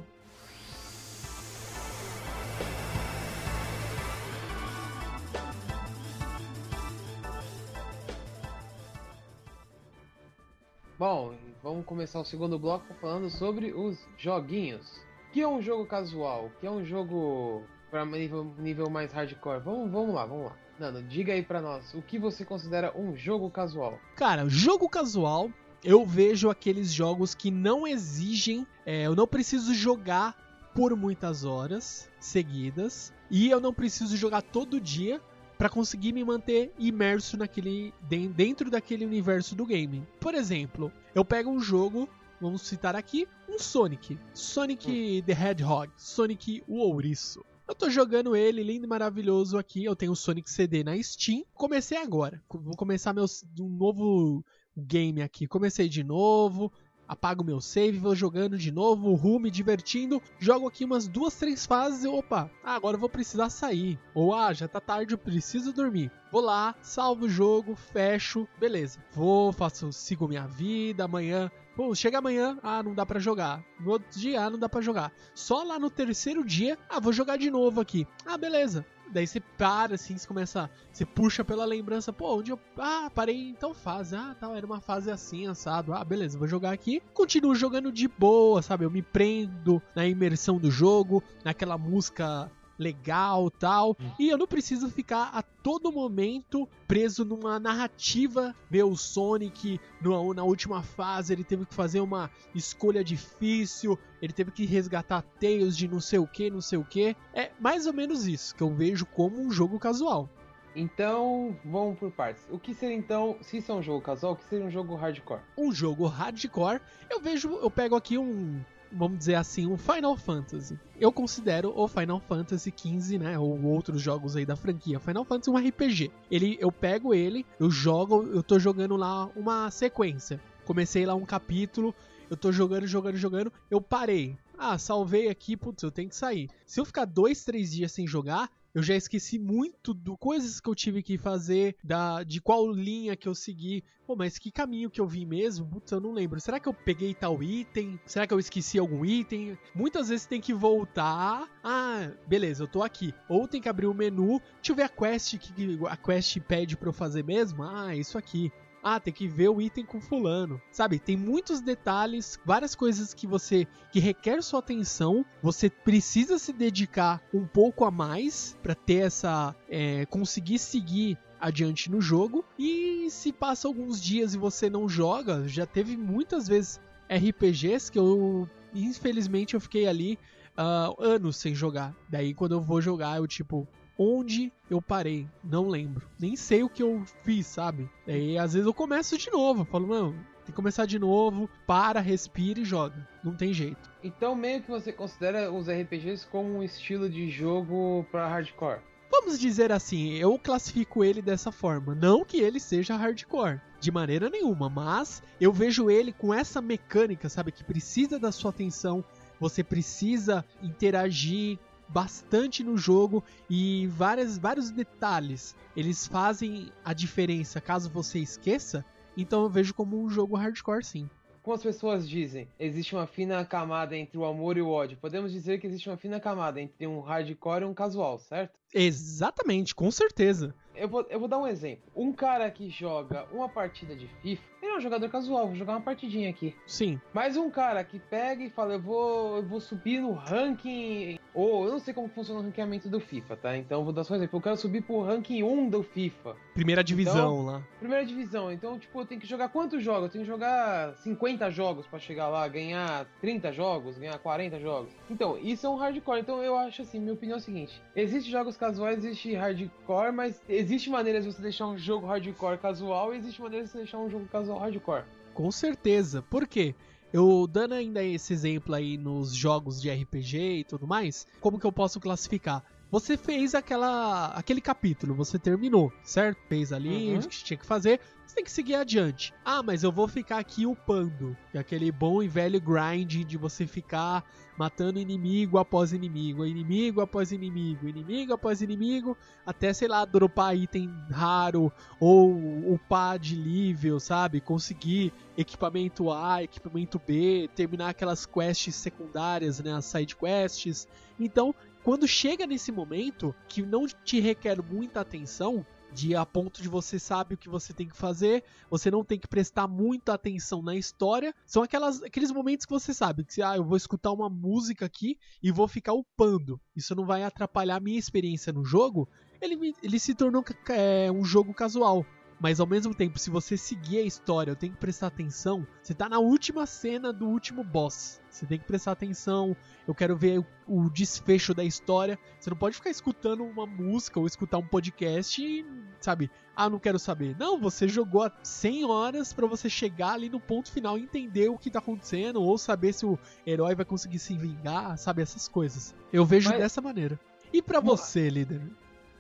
[10.98, 11.34] Bom,
[11.65, 15.01] vamos começar o segundo bloco falando sobre os joguinhos.
[15.34, 16.51] Que é um jogo casual?
[16.60, 19.62] Que é um jogo para nível, nível mais hardcore?
[19.62, 20.56] Vamos, vamos lá, vamos lá.
[20.78, 23.99] Nano, diga aí pra nós, o que você considera um jogo casual?
[24.15, 25.49] Cara, jogo casual,
[25.84, 28.67] eu vejo aqueles jogos que não exigem.
[28.86, 33.12] é, eu não preciso jogar por muitas horas seguidas.
[33.32, 35.19] E eu não preciso jogar todo dia
[35.58, 40.06] para conseguir me manter imerso naquele den- dentro daquele universo do game.
[40.20, 42.10] Por exemplo, eu pego um jogo,
[42.41, 47.44] vamos citar aqui, um Sonic, Sonic the Hedgehog, Sonic o Ouriço.
[47.68, 49.84] Eu tô jogando ele, lindo e maravilhoso aqui.
[49.84, 51.44] Eu tenho o Sonic CD na Steam.
[51.52, 52.39] Comecei agora.
[52.48, 53.26] Vou começar meu
[53.60, 54.46] um novo
[54.78, 55.48] game aqui.
[55.48, 56.72] Comecei de novo.
[57.08, 60.22] Apago meu save, vou jogando de novo, rumo, me divertindo.
[60.39, 64.00] Jogo aqui umas duas, três fases e opa, ah, agora eu vou precisar sair.
[64.13, 66.12] Ou ah, já tá tarde, eu preciso dormir.
[66.32, 69.00] Vou lá, salvo o jogo, fecho, beleza.
[69.13, 71.52] Vou, faço, sigo minha vida, amanhã.
[71.76, 73.63] Pô, chega amanhã, ah, não dá pra jogar.
[73.80, 75.12] No outro dia, ah, não dá pra jogar.
[75.34, 78.08] Só lá no terceiro dia, ah, vou jogar de novo aqui.
[78.26, 78.86] Ah, beleza.
[79.12, 80.70] Daí você para, assim, você começa.
[80.91, 82.60] Você puxa pela lembrança, pô, onde eu.
[82.78, 84.15] Ah, parei em tal fase.
[84.15, 85.94] Ah, tal, era uma fase assim, assado.
[85.94, 87.02] Ah, beleza, vou jogar aqui.
[87.13, 88.86] Continuo jogando de boa, sabe?
[88.86, 93.96] Eu me prendo na imersão do jogo, naquela música legal tal.
[94.20, 98.54] E eu não preciso ficar a todo momento preso numa narrativa.
[98.70, 104.34] Ver o Sonic no- na última fase, ele teve que fazer uma escolha difícil, ele
[104.34, 107.16] teve que resgatar Tails de não sei o que, não sei o que.
[107.34, 110.30] É mais ou menos isso que eu vejo como um jogo casual.
[110.76, 112.44] Então, vamos por partes.
[112.52, 114.94] O que seria então, se isso é um jogo casual, o que seria um jogo
[114.96, 115.40] hardcore?
[115.58, 118.62] Um jogo hardcore, eu vejo, eu pego aqui um,
[118.95, 120.79] vamos dizer assim, um Final Fantasy.
[120.99, 125.49] Eu considero o Final Fantasy XV, né, ou outros jogos aí da franquia Final Fantasy
[125.49, 126.12] um RPG.
[126.31, 130.39] Ele, eu pego ele, eu jogo, eu tô jogando lá uma sequência.
[130.65, 131.93] Comecei lá um capítulo,
[132.29, 134.38] eu tô jogando, jogando, jogando, eu parei.
[134.58, 136.49] Ah, salvei aqui, putz, eu tenho que sair.
[136.65, 140.70] Se eu ficar dois, três dias sem jogar, eu já esqueci muito do coisas que
[140.70, 143.86] eu tive que fazer, da de qual linha que eu segui.
[144.06, 145.66] Pô, mas que caminho que eu vi mesmo?
[145.66, 146.42] Putz, eu não lembro.
[146.42, 147.98] Será que eu peguei tal item?
[148.06, 149.58] Será que eu esqueci algum item?
[149.74, 151.50] Muitas vezes tem que voltar.
[151.64, 153.14] Ah, beleza, eu tô aqui.
[153.30, 154.42] Ou tem que abrir o menu.
[154.56, 157.64] Deixa eu ver a quest que a quest pede pra eu fazer mesmo.
[157.64, 158.52] Ah, isso aqui.
[158.88, 160.62] Ah, tem que ver o item com fulano.
[160.71, 165.26] Sabe, tem muitos detalhes, várias coisas que você que requer sua atenção.
[165.41, 171.89] Você precisa se dedicar um pouco a mais para ter essa é, conseguir seguir adiante
[171.89, 172.45] no jogo.
[172.60, 177.98] E se passa alguns dias e você não joga, já teve muitas vezes RPGs que
[177.98, 180.19] eu infelizmente eu fiquei ali
[180.56, 181.95] ah, anos sem jogar.
[182.08, 186.08] Daí quando eu vou jogar eu tipo onde eu parei, não lembro.
[186.19, 187.89] Nem sei o que eu fiz, sabe?
[188.05, 191.49] Daí às vezes eu começo de novo, eu falo, não, tem que começar de novo,
[191.65, 193.08] para, respira e joga.
[193.23, 193.89] Não tem jeito.
[194.03, 198.79] Então, meio que você considera os RPGs como um estilo de jogo pra hardcore.
[199.10, 201.95] Vamos dizer assim, eu classifico ele dessa forma.
[201.95, 207.29] Não que ele seja hardcore, de maneira nenhuma, mas eu vejo ele com essa mecânica,
[207.29, 207.51] sabe?
[207.51, 209.03] Que precisa da sua atenção,
[209.39, 217.89] você precisa interagir bastante no jogo e várias, vários detalhes eles fazem a diferença caso
[217.89, 218.86] você esqueça.
[219.17, 221.10] Então eu vejo como um jogo hardcore sim.
[221.41, 224.98] como as pessoas dizem, existe uma fina camada entre o amor e o ódio.
[224.98, 228.58] Podemos dizer que existe uma fina camada entre um hardcore e um casual, certo?
[228.74, 230.54] Exatamente, com certeza.
[230.76, 231.89] Eu vou, eu vou dar um exemplo.
[231.95, 235.74] Um cara que joga uma partida de FIFA, ele é um jogador casual, vou jogar
[235.74, 236.56] uma partidinha aqui.
[236.67, 237.00] Sim.
[237.13, 241.17] Mas um cara que pega e fala, eu vou, eu vou subir no ranking.
[241.36, 243.58] Ou eu não sei como funciona o ranqueamento do FIFA, tá?
[243.58, 244.38] Então vou dar só um exemplo.
[244.38, 246.36] Eu quero subir pro ranking 1 do FIFA.
[246.54, 247.62] Primeira divisão Então, lá.
[247.78, 248.52] Primeira divisão.
[248.52, 250.04] Então, tipo, eu tenho que jogar quantos jogos?
[250.04, 254.93] Eu tenho que jogar 50 jogos pra chegar lá, ganhar 30 jogos, ganhar 40 jogos.
[255.10, 256.21] Então, isso é um hardcore.
[256.21, 260.41] Então eu acho assim, minha opinião é a seguinte: existe jogos casuais, existe hardcore, mas
[260.48, 263.98] existe maneiras de você deixar um jogo hardcore casual e existe maneiras de você deixar
[263.98, 265.04] um jogo casual hardcore.
[265.34, 266.21] Com certeza.
[266.21, 266.74] Por quê?
[267.13, 271.65] Eu dando ainda esse exemplo aí nos jogos de RPG e tudo mais, como que
[271.65, 272.63] eu posso classificar?
[272.91, 276.38] Você fez aquela, aquele capítulo, você terminou, certo?
[276.48, 277.19] Fez ali Uhum.
[277.19, 279.34] o que tinha que fazer, você tem que seguir adiante.
[279.43, 283.67] Ah, mas eu vou ficar aqui upando, é aquele bom e velho grind de você
[283.67, 284.24] ficar
[284.58, 290.89] matando inimigo após inimigo, inimigo após inimigo, inimigo após inimigo, até, sei lá, dropar item
[291.12, 294.39] raro ou upar de nível, sabe?
[294.39, 299.74] Conseguir equipamento A, equipamento B, terminar aquelas quests secundárias, né?
[299.74, 300.88] As side quests.
[301.19, 301.54] Então,
[301.86, 306.98] quando chega nesse momento que não te requer muita atenção, de a ponto de você
[306.98, 310.76] sabe o que você tem que fazer, você não tem que prestar muita atenção na
[310.76, 314.84] história, são aquelas, aqueles momentos que você sabe que ah, eu vou escutar uma música
[314.84, 316.60] aqui e vou ficar upando.
[316.76, 319.08] Isso não vai atrapalhar a minha experiência no jogo.
[319.39, 322.04] Ele, ele se tornou é, um jogo casual.
[322.39, 325.65] Mas ao mesmo tempo, se você seguir a história, eu tenho que prestar atenção.
[325.82, 328.21] Você tá na última cena do último boss.
[328.30, 329.56] Você tem que prestar atenção.
[329.88, 332.19] Eu quero ver o, desfecho da história.
[332.38, 335.65] Você não pode ficar escutando uma música ou escutar um podcast e,
[336.02, 337.38] sabe, ah, não quero saber.
[337.39, 341.48] Não, você jogou há 100 horas pra você chegar ali no ponto final e entender
[341.50, 343.17] o que tá acontecendo ou saber se o
[343.48, 345.95] herói vai conseguir se vingar, sabe, essas coisas.
[346.12, 347.17] Eu vejo Mas- dessa maneira.
[347.54, 347.95] E pra Boa.
[347.95, 348.62] você, líder?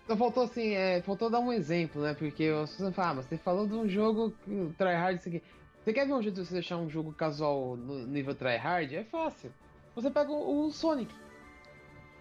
[0.07, 2.13] Só faltou assim, é, faltou dar um exemplo, né?
[2.13, 4.33] Porque as pessoas falam, ah, mas você falou de um jogo
[4.77, 5.43] tryhard isso aqui.
[5.83, 8.95] Você quer ver um jeito de você deixar um jogo casual no nível tryhard?
[8.95, 9.51] É fácil.
[9.95, 11.13] Você pega o, o Sonic.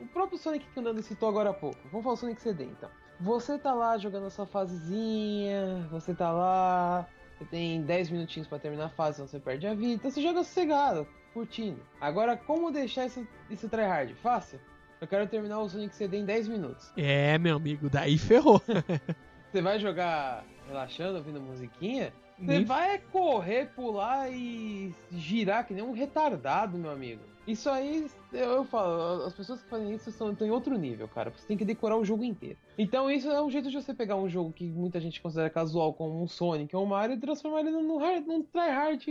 [0.00, 1.78] O próprio Sonic que o Nando citou agora há pouco.
[1.90, 2.90] Vamos falar o Sonic CD então.
[3.20, 7.06] Você tá lá jogando a sua fasezinha, você tá lá,
[7.38, 9.94] você tem 10 minutinhos pra terminar a fase, senão você perde a vida.
[9.94, 11.80] Então você joga sossegado, curtindo.
[12.00, 14.14] Agora, como deixar isso, isso tryhard?
[14.16, 14.58] Fácil.
[15.04, 16.90] Eu quero terminar o Sonic CD em 10 minutos.
[16.96, 18.58] É, meu amigo, daí ferrou.
[19.52, 22.10] Você vai jogar relaxando, ouvindo musiquinha?
[22.38, 27.20] Você Nem- vai correr, pular e girar que nem um retardado, meu amigo.
[27.46, 31.06] Isso aí, eu, eu falo, as pessoas que fazem isso estão, estão em outro nível,
[31.06, 31.30] cara.
[31.30, 32.56] Você tem que decorar o jogo inteiro.
[32.78, 35.92] Então, isso é um jeito de você pegar um jogo que muita gente considera casual,
[35.92, 39.04] como um Sonic ou um Mario, e transformar ele num, num tryhard,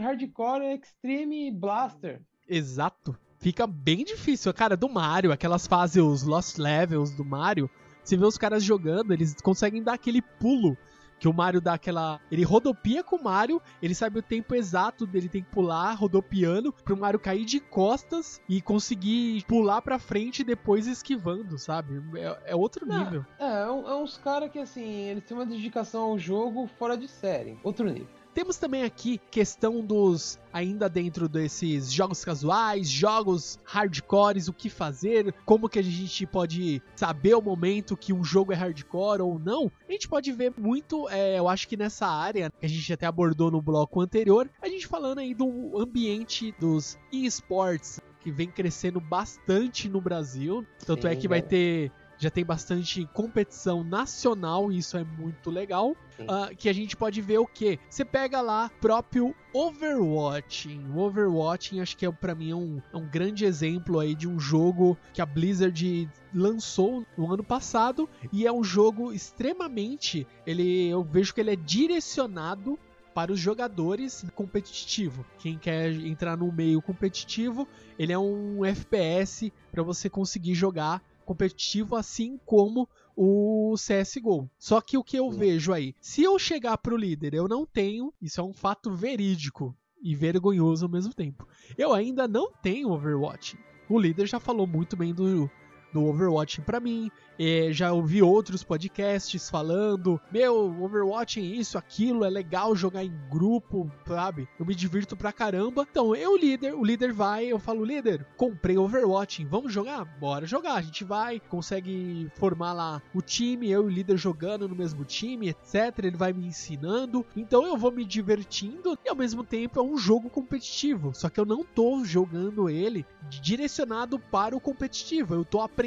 [0.00, 2.22] hardcore, extreme blaster.
[2.48, 3.14] Exato.
[3.44, 4.54] Fica bem difícil.
[4.54, 7.68] Cara, do Mario, aquelas fases, os Lost Levels do Mario,
[8.02, 10.74] você vê os caras jogando, eles conseguem dar aquele pulo.
[11.20, 12.20] Que o Mario dá aquela.
[12.30, 16.72] Ele rodopia com o Mario, ele sabe o tempo exato dele tem que pular, rodopiando,
[16.72, 22.02] pro Mario cair de costas e conseguir pular pra frente e depois esquivando, sabe?
[22.18, 23.26] É, é outro Não, nível.
[23.38, 27.08] É, é, é uns caras que, assim, eles têm uma dedicação ao jogo fora de
[27.08, 27.58] série.
[27.62, 28.23] Outro nível.
[28.34, 35.32] Temos também aqui questão dos ainda dentro desses jogos casuais, jogos hardcores, o que fazer,
[35.44, 39.70] como que a gente pode saber o momento que um jogo é hardcore ou não.
[39.88, 43.06] A gente pode ver muito, é, eu acho que nessa área que a gente até
[43.06, 49.00] abordou no bloco anterior, a gente falando aí do ambiente dos esports que vem crescendo
[49.00, 50.66] bastante no Brasil.
[50.86, 51.50] Tanto é Sim, que vai velho.
[51.50, 51.92] ter
[52.24, 55.94] já tem bastante competição nacional e isso é muito legal.
[56.26, 57.78] Ah, que a gente pode ver o que?
[57.88, 60.80] Você pega lá próprio Overwatch.
[60.94, 64.26] O Overwatch, acho que é para mim é um, é um grande exemplo aí de
[64.26, 70.88] um jogo que a Blizzard lançou no ano passado e é um jogo extremamente, ele
[70.88, 72.78] eu vejo que ele é direcionado
[73.14, 75.24] para os jogadores competitivo.
[75.38, 81.96] Quem quer entrar no meio competitivo, ele é um FPS para você conseguir jogar competitivo
[81.96, 84.50] assim como o CSGO.
[84.58, 88.12] Só que o que eu vejo aí, se eu chegar pro líder, eu não tenho,
[88.20, 91.48] isso é um fato verídico e vergonhoso ao mesmo tempo.
[91.78, 93.58] Eu ainda não tenho Overwatch.
[93.88, 95.50] O líder já falou muito bem do,
[95.94, 97.10] do Overwatch para mim.
[97.38, 103.12] É, já ouvi outros podcasts falando, meu, Overwatch é isso, aquilo, é legal jogar em
[103.28, 104.48] grupo, sabe?
[104.58, 105.86] Eu me divirto pra caramba.
[105.90, 110.04] Então, eu, líder, o líder vai, eu falo, líder, comprei Overwatch, vamos jogar?
[110.04, 110.74] Bora jogar.
[110.74, 115.04] A gente vai, consegue formar lá o time, eu e o líder jogando no mesmo
[115.04, 116.04] time, etc.
[116.04, 117.24] Ele vai me ensinando.
[117.36, 121.12] Então eu vou me divertindo e ao mesmo tempo é um jogo competitivo.
[121.14, 125.34] Só que eu não tô jogando ele direcionado para o competitivo.
[125.34, 125.83] Eu tô aprendendo,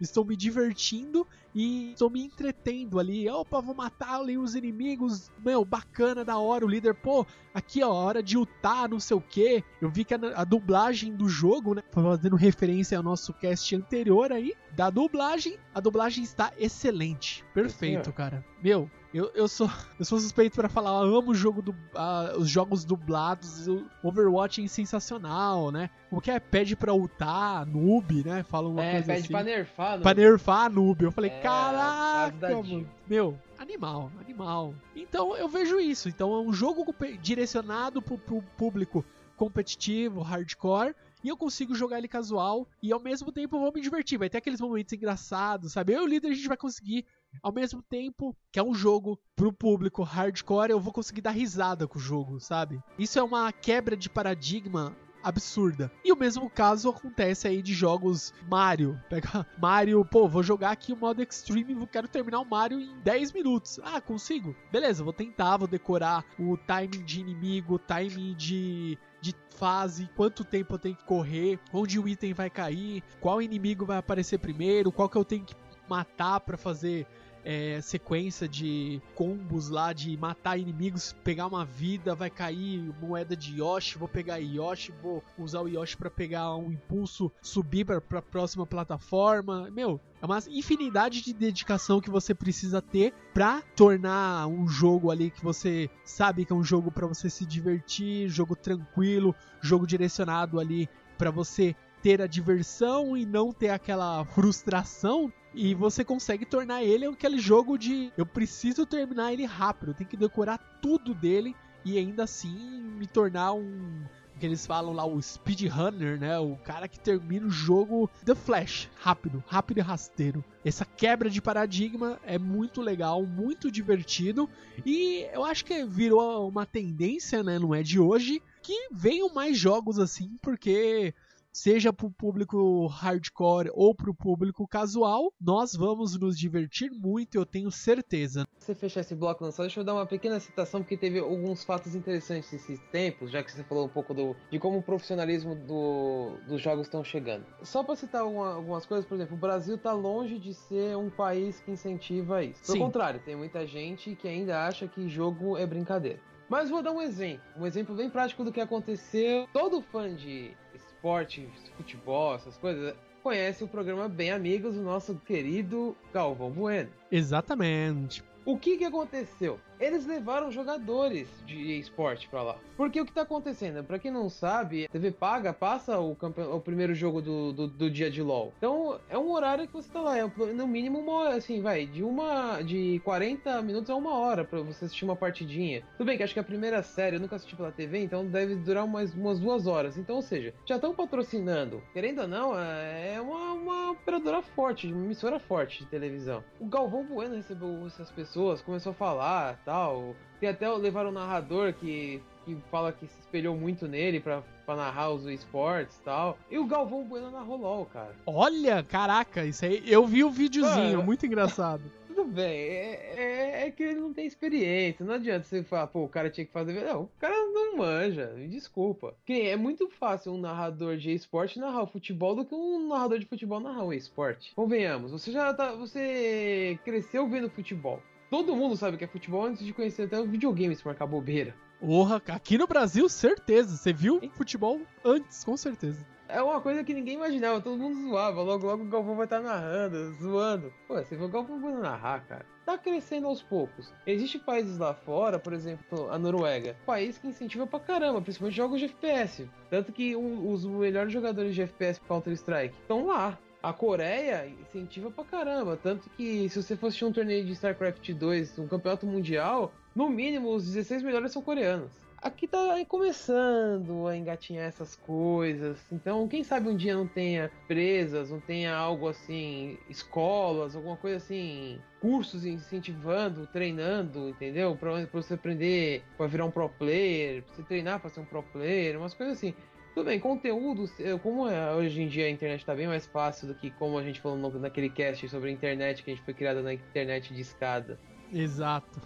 [0.00, 3.28] estou me divertindo e estou me entretendo ali.
[3.30, 5.30] Opa, vou matar ali os inimigos.
[5.42, 6.66] Meu, bacana, da hora.
[6.66, 9.64] O líder, pô, aqui ó, hora de ultar, não sei o que.
[9.80, 11.82] Eu vi que a, a, dublagem do jogo, né?
[11.90, 15.56] Fazendo referência ao nosso cast anterior aí, da dublagem.
[15.74, 17.44] A dublagem está excelente.
[17.54, 18.44] Perfeito, cara.
[18.62, 22.38] Meu, eu, eu, sou, eu sou suspeito para falar, eu amo o jogo do, uh,
[22.38, 25.88] os jogos dublados, o Overwatch é sensacional, né?
[26.10, 26.38] O que é?
[26.38, 28.42] Pede pra ultar, noob, né?
[28.42, 29.32] Fala uma é, coisa pede assim.
[29.32, 30.02] pra nerfar, noob.
[30.02, 31.04] Pra nerfar, noob.
[31.04, 32.88] Eu falei, É, caraca, mano.
[33.08, 34.74] Meu, animal, animal.
[34.94, 36.08] Então eu vejo isso.
[36.08, 36.84] Então é um jogo
[37.20, 39.04] direcionado pro, pro público
[39.36, 40.94] competitivo, hardcore.
[41.24, 44.18] E eu consigo jogar ele casual e ao mesmo tempo eu vou me divertir.
[44.18, 45.92] Vai ter aqueles momentos engraçados, sabe?
[45.92, 47.04] Eu e o líder a gente vai conseguir,
[47.42, 51.86] ao mesmo tempo que é um jogo pro público hardcore, eu vou conseguir dar risada
[51.86, 52.80] com o jogo, sabe?
[52.98, 54.96] Isso é uma quebra de paradigma
[55.26, 55.90] absurda.
[56.04, 59.00] E o mesmo caso acontece aí de jogos Mario.
[59.10, 62.96] Pega Mario, pô, vou jogar aqui o modo Extreme e quero terminar o Mario em
[63.00, 63.80] 10 minutos.
[63.82, 64.54] Ah, consigo?
[64.70, 70.74] Beleza, vou tentar, vou decorar o timing de inimigo, timing de de fase, quanto tempo
[70.74, 75.08] eu tenho que correr, onde o item vai cair, qual inimigo vai aparecer primeiro, qual
[75.08, 75.54] que eu tenho que
[75.88, 77.06] matar pra fazer
[77.46, 83.60] é, sequência de combos lá, de matar inimigos, pegar uma vida, vai cair moeda de
[83.60, 88.20] Yoshi, vou pegar Yoshi, vou usar o Yoshi pra pegar um impulso, subir pra, pra
[88.20, 89.70] próxima plataforma.
[89.70, 95.30] Meu, é uma infinidade de dedicação que você precisa ter pra tornar um jogo ali
[95.30, 100.58] que você sabe que é um jogo pra você se divertir, jogo tranquilo, jogo direcionado
[100.58, 106.84] ali pra você ter a diversão e não ter aquela frustração e você consegue tornar
[106.84, 111.56] ele aquele jogo de eu preciso terminar ele rápido, eu tenho que decorar tudo dele
[111.82, 112.54] e ainda assim
[112.98, 114.04] me tornar um
[114.38, 116.38] que eles falam lá o speedrunner, né?
[116.38, 120.44] O cara que termina o jogo The Flash, rápido, rápido e rasteiro.
[120.62, 124.46] Essa quebra de paradigma é muito legal, muito divertido
[124.84, 127.58] e eu acho que virou uma tendência, né?
[127.58, 131.14] Não é de hoje que venham mais jogos assim, porque
[131.56, 137.36] seja para o público hardcore ou para o público casual, nós vamos nos divertir muito,
[137.36, 138.44] eu tenho certeza.
[138.60, 141.94] você fechar esse bloco lançado, deixa eu dar uma pequena citação, porque teve alguns fatos
[141.94, 146.36] interessantes nesses tempos, já que você falou um pouco do, de como o profissionalismo do-
[146.46, 147.46] dos jogos estão chegando.
[147.62, 151.08] Só para citar alguma- algumas coisas, por exemplo, o Brasil está longe de ser um
[151.08, 152.60] país que incentiva isso.
[152.66, 152.84] Pelo Sim.
[152.84, 156.18] contrário, tem muita gente que ainda acha que jogo é brincadeira.
[156.48, 159.48] Mas vou dar um exemplo, um exemplo bem prático do que aconteceu.
[159.52, 160.56] Todo fã de
[160.96, 166.90] esporte, futebol, essas coisas, conhece o programa Bem Amigos do nosso querido Galvão Bueno.
[167.10, 168.24] Exatamente.
[168.46, 169.58] O que que aconteceu?
[169.78, 172.56] Eles levaram jogadores de esporte pra lá.
[172.76, 173.82] Porque o que tá acontecendo?
[173.84, 176.16] Pra quem não sabe, a TV paga passa o,
[176.52, 178.52] o primeiro jogo do, do, do dia de LoL.
[178.56, 180.16] Então é um horário que você tá lá.
[180.16, 182.62] É no mínimo uma hora, assim, vai, de uma.
[182.62, 185.82] de 40 minutos a uma hora pra você assistir uma partidinha.
[185.96, 188.54] Tudo bem que acho que a primeira série eu nunca assisti pela TV, então deve
[188.54, 189.98] durar umas, umas duas horas.
[189.98, 191.82] Então, ou seja, já estão patrocinando.
[191.92, 196.42] Querendo ou não, é uma, uma operadora forte, uma emissora forte de televisão.
[196.60, 200.14] O Galvão Bueno recebeu essas pessoas, começou a falar tal.
[200.38, 204.76] Tem até levaram um narrador que, que fala que se espelhou muito nele pra, pra
[204.76, 206.38] narrar os esportes tal.
[206.50, 208.14] E o Galvão Bueno narrou LOL, cara.
[208.26, 209.82] Olha, caraca, isso aí.
[209.86, 211.82] Eu vi o videozinho, muito engraçado.
[212.16, 215.04] Tudo bem, é, é, é que ele não tem experiência.
[215.04, 216.72] Não adianta você falar, pô, o cara tinha que fazer.
[216.72, 219.14] Não, o cara não manja, me desculpa.
[219.26, 223.18] Que é muito fácil um narrador de esporte narrar o futebol do que um narrador
[223.18, 224.54] de futebol narrar o esporte.
[224.54, 225.72] Convenhamos, você já tá.
[225.72, 228.00] Você cresceu vendo futebol.
[228.30, 231.54] Todo mundo sabe que é futebol antes de conhecer até o videogame se marcar bobeira.
[231.80, 233.76] Porra, aqui no Brasil, certeza.
[233.76, 236.04] Você viu futebol antes, com certeza.
[236.28, 238.42] É uma coisa que ninguém imaginava, todo mundo zoava.
[238.42, 240.72] Logo, logo o Galvão vai estar narrando, zoando.
[240.88, 242.44] Pô, você vê o Galvão vai narrar, cara.
[242.64, 243.92] Tá crescendo aos poucos.
[244.04, 248.80] Existem países lá fora, por exemplo, a Noruega, país que incentiva pra caramba, principalmente jogos
[248.80, 249.48] de FPS.
[249.70, 253.38] Tanto que um- os melhores jogadores de FPS Counter-Strike estão lá.
[253.62, 255.76] A Coreia incentiva pra caramba.
[255.76, 260.54] Tanto que se você assistir um torneio de StarCraft 2, um campeonato mundial, no mínimo
[260.54, 261.90] os 16 melhores são coreanos.
[262.22, 265.78] aqui tá começando a engatinhar essas coisas.
[265.90, 271.16] Então, quem sabe um dia não tenha presas, não tenha algo assim, escolas, alguma coisa
[271.18, 274.76] assim, cursos incentivando, treinando, entendeu?
[274.76, 278.24] Pra, pra você aprender para virar um pro player, pra você treinar para ser um
[278.24, 279.54] pro player, umas coisas assim.
[279.96, 280.84] Tudo bem, conteúdo,
[281.22, 284.02] como é, hoje em dia a internet está bem mais fácil do que como a
[284.02, 287.32] gente falou no, naquele cast sobre a internet, que a gente foi criada na internet
[287.32, 287.98] de escada.
[288.30, 289.00] Exato.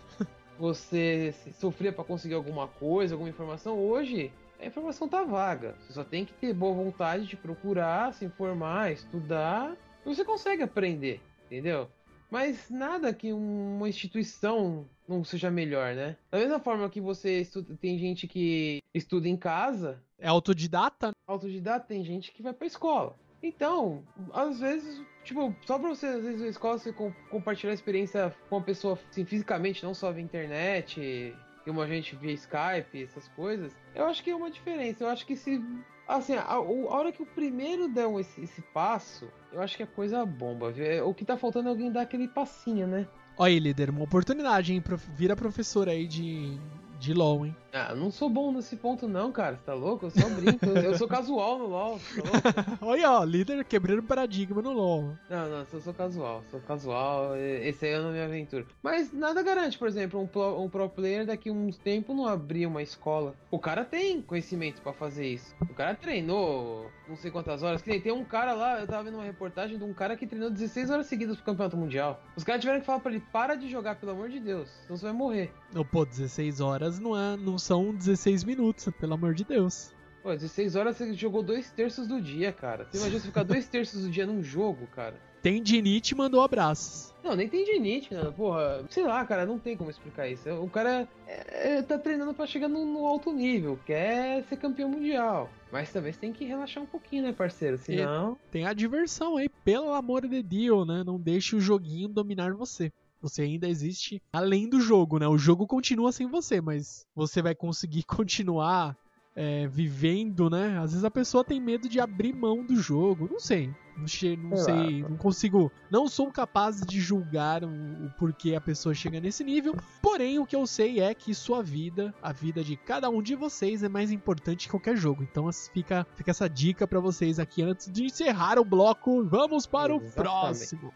[0.58, 5.76] Você sofria para conseguir alguma coisa, alguma informação, hoje a informação tá vaga.
[5.78, 10.64] Você só tem que ter boa vontade de procurar, se informar, estudar, e você consegue
[10.64, 11.88] aprender, entendeu?
[12.30, 16.16] Mas nada que uma instituição não seja melhor, né?
[16.30, 20.02] Da mesma forma que você estuda, tem gente que estuda em casa.
[20.18, 21.10] É autodidata?
[21.26, 23.16] Autodidata tem gente que vai pra escola.
[23.42, 26.92] Então, às vezes, tipo, só pra você, às vezes, na escola, você
[27.30, 32.14] compartilhar a experiência com uma pessoa, assim, fisicamente, não só via internet, como a gente
[32.16, 35.04] via Skype, essas coisas, eu acho que é uma diferença.
[35.04, 35.62] Eu acho que se
[36.10, 39.86] Assim, a, a, hora que o primeiro der esse, esse passo, eu acho que é
[39.86, 40.72] coisa bomba.
[40.72, 40.84] Viu?
[40.84, 43.06] É, o que tá faltando é alguém dar aquele passinho, né?
[43.38, 44.82] Olha aí, líder, uma oportunidade, hein?
[45.14, 46.58] Vira professor aí de,
[47.00, 47.56] de LoL, hein?
[47.72, 49.56] Ah, não sou bom nesse ponto não, cara.
[49.56, 50.06] Você tá louco?
[50.06, 50.66] Eu só brinco.
[50.66, 51.98] eu sou casual no LoL.
[51.98, 55.16] Tá Olha, ó, líder quebrando paradigma no LoL.
[55.28, 56.44] Não, não, eu sou casual.
[56.50, 57.36] Sou casual.
[57.36, 58.66] Esse aí eu não me aventuro.
[58.82, 62.66] Mas nada garante, por exemplo, um pro, um pro player daqui uns tempo não abrir
[62.66, 63.34] uma escola.
[63.50, 65.54] O cara tem conhecimento para fazer isso.
[65.62, 67.82] O cara treinou não sei quantas horas.
[67.82, 70.26] Que nem tem um cara lá, eu tava vendo uma reportagem de um cara que
[70.26, 72.22] treinou 16 horas seguidas pro campeonato mundial.
[72.36, 74.70] Os caras tiveram que falar pra ele, para de jogar, pelo amor de Deus.
[74.82, 75.52] Senão você vai morrer.
[75.90, 79.92] Pô, 16 horas não, é, não são 16 minutos, pelo amor de Deus.
[80.22, 82.86] Pô, 16 horas você jogou dois terços do dia, cara.
[82.90, 85.16] Você imagina você ficar dois terços do dia num jogo, cara.
[85.42, 87.10] Tem Dinite mandou abraços.
[87.22, 88.32] Não, nem tem Dinite, né?
[88.34, 90.48] Porra, sei lá, cara, não tem como explicar isso.
[90.50, 94.88] O cara é, é, tá treinando para chegar no, no, alto nível, quer ser campeão
[94.88, 95.50] mundial.
[95.70, 97.78] Mas também você tem que relaxar um pouquinho, né, parceiro?
[97.78, 98.36] Senão.
[98.48, 101.02] E tem a diversão aí, pelo amor de Deus, né?
[101.04, 102.90] Não deixe o joguinho dominar você.
[103.20, 105.28] Você ainda existe além do jogo, né?
[105.28, 108.96] O jogo continua sem você, mas você vai conseguir continuar
[109.36, 110.78] é, vivendo, né?
[110.78, 113.28] Às vezes a pessoa tem medo de abrir mão do jogo.
[113.30, 113.70] Não sei.
[114.00, 115.70] Não, sei, não, sei, não consigo.
[115.90, 119.76] Não sou capaz de julgar o, o, porquê a pessoa chega nesse nível.
[120.00, 123.34] Porém, o que eu sei é que sua vida, a vida de cada um de
[123.34, 125.22] vocês, é mais importante que qualquer jogo.
[125.22, 129.24] Então fica, fica essa dica para vocês aqui antes de encerrar o bloco.
[129.24, 130.12] Vamos para Exatamente.
[130.12, 130.94] o próximo.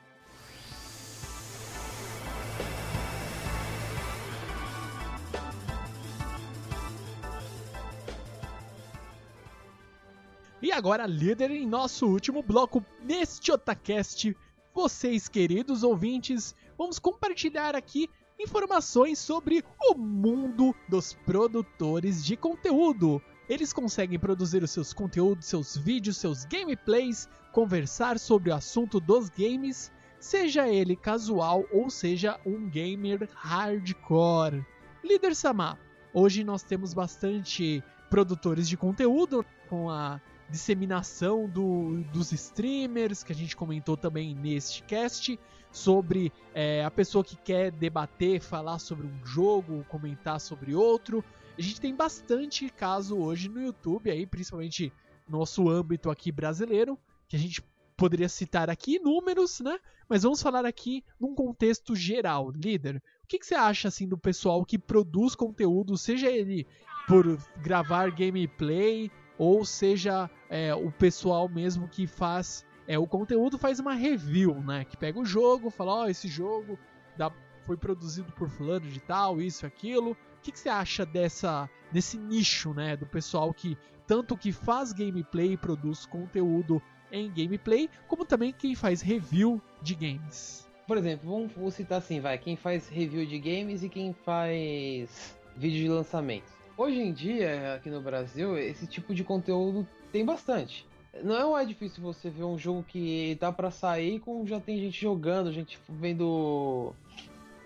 [10.65, 14.35] E agora, líder em nosso último bloco neste Otacast,
[14.75, 18.09] vocês, queridos ouvintes, vamos compartilhar aqui
[18.41, 23.21] informações sobre o mundo dos produtores de conteúdo.
[23.47, 29.29] Eles conseguem produzir os seus conteúdos, seus vídeos, seus gameplays, conversar sobre o assunto dos
[29.29, 34.65] games, seja ele casual ou seja um gamer hardcore.
[35.05, 35.79] Líder Sama,
[36.15, 40.19] hoje nós temos bastante produtores de conteúdo com a
[40.49, 45.39] disseminação do, dos streamers, que a gente comentou também neste cast,
[45.71, 51.25] sobre é, a pessoa que quer debater, falar sobre um jogo, comentar sobre outro.
[51.59, 54.93] A gente tem bastante caso hoje no YouTube, aí, principalmente
[55.29, 57.63] nosso âmbito aqui brasileiro, que a gente
[57.97, 59.79] poderia citar aqui números, né?
[60.09, 62.51] Mas vamos falar aqui num contexto geral.
[62.51, 66.67] Líder, o que, que você acha assim do pessoal que produz conteúdo, seja ele
[67.07, 73.81] por gravar gameplay, ou seja é, o pessoal mesmo que faz é, o conteúdo faz
[73.81, 74.85] uma review, né?
[74.85, 76.79] Que pega o jogo, fala, ó, oh, esse jogo
[77.17, 77.33] da,
[77.63, 80.13] foi produzido por fulano de tal, isso, aquilo.
[80.13, 82.97] O que, que, você acha dessa desse nicho, né?
[82.97, 88.75] Do pessoal que tanto que faz gameplay e produz conteúdo em gameplay, como também quem
[88.75, 90.69] faz review de games.
[90.87, 95.81] Por exemplo, vamos, citar assim, vai, quem faz review de games e quem faz vídeo
[95.81, 96.53] de lançamento.
[96.77, 100.85] Hoje em dia, aqui no Brasil, esse tipo de conteúdo tem bastante.
[101.23, 105.01] Não é difícil você ver um jogo que tá para sair com já tem gente
[105.01, 106.93] jogando, gente vendo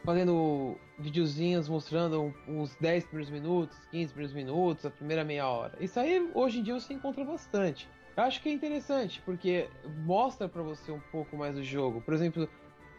[0.05, 5.73] fazendo videozinhos mostrando uns 10 primeiros minutos, 15 primeiros minutos, a primeira meia hora.
[5.81, 7.89] Isso aí hoje em dia você encontra bastante.
[8.15, 9.69] Eu acho que é interessante porque
[10.05, 12.03] mostra para você um pouco mais do jogo.
[12.03, 12.47] Por exemplo,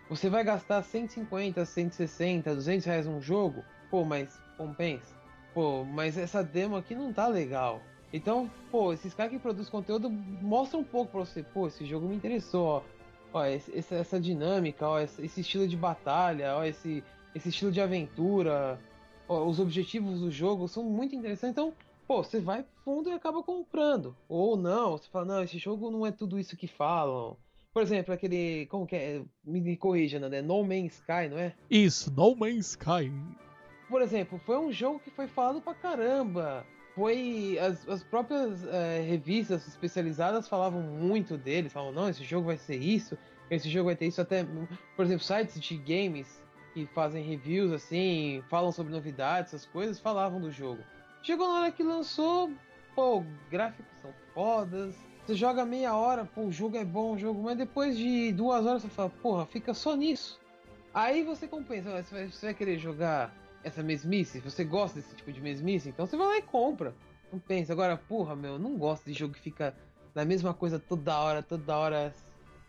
[0.10, 5.19] você vai gastar 150, 160, 200 reais num jogo, pô, mas compensa
[5.60, 7.82] pô, mas essa demo aqui não tá legal.
[8.14, 12.08] Então, pô, esses caras que produzem conteúdo mostram um pouco pra você, pô, esse jogo
[12.08, 12.82] me interessou, ó.
[13.34, 17.04] Ó, essa dinâmica, ó, esse estilo de batalha, ó, esse,
[17.36, 18.80] esse estilo de aventura.
[19.28, 21.52] os objetivos do jogo são muito interessantes.
[21.52, 21.74] Então,
[22.08, 24.16] pô, você vai fundo e acaba comprando.
[24.30, 27.36] Ou não, você fala, não, esse jogo não é tudo isso que falam.
[27.74, 28.66] Por exemplo, aquele.
[28.68, 29.22] Como que é?
[29.44, 30.42] Me corrija, né?
[30.42, 31.54] No Man's Sky, não é?
[31.70, 33.12] Isso, No Man's Sky.
[33.90, 36.66] Por exemplo, foi um jogo que foi falado pra caramba.
[36.94, 37.58] Foi.
[37.60, 41.70] As, as próprias é, revistas especializadas falavam muito dele.
[41.70, 43.18] Falavam, não, esse jogo vai ser isso,
[43.50, 44.22] esse jogo vai ter isso.
[44.22, 44.46] Até,
[44.96, 46.42] por exemplo, sites de games
[46.74, 50.84] que fazem reviews assim, falam sobre novidades, essas coisas, falavam do jogo.
[51.24, 52.52] Chegou na hora que lançou,
[52.96, 57.42] pô, gráficos são fodas, você joga meia hora, pô, o jogo é bom, o jogo,
[57.42, 60.40] mas depois de duas horas você fala, porra, fica só nisso.
[60.94, 63.34] Aí você compensa, você vai, você vai querer jogar
[63.64, 64.40] essa mesmice?
[64.40, 65.90] Você gosta desse tipo de mesmice?
[65.90, 66.94] Então você vai lá e compra.
[67.32, 69.76] Não pensa, agora, porra, meu, não gosto de jogo que fica
[70.16, 72.14] na mesma coisa toda hora, toda hora.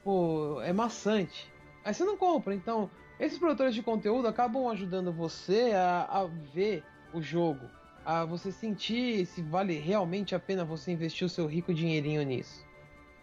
[0.04, 1.50] Pô, é maçante.
[1.84, 2.54] Aí você não compra.
[2.54, 7.66] Então, esses produtores de conteúdo acabam ajudando você a, a ver o jogo
[8.04, 12.64] a você sentir se vale realmente a pena você investir o seu rico dinheirinho nisso.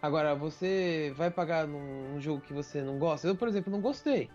[0.00, 3.26] Agora, você vai pagar num, num jogo que você não gosta?
[3.26, 4.30] Eu, por exemplo, não gostei.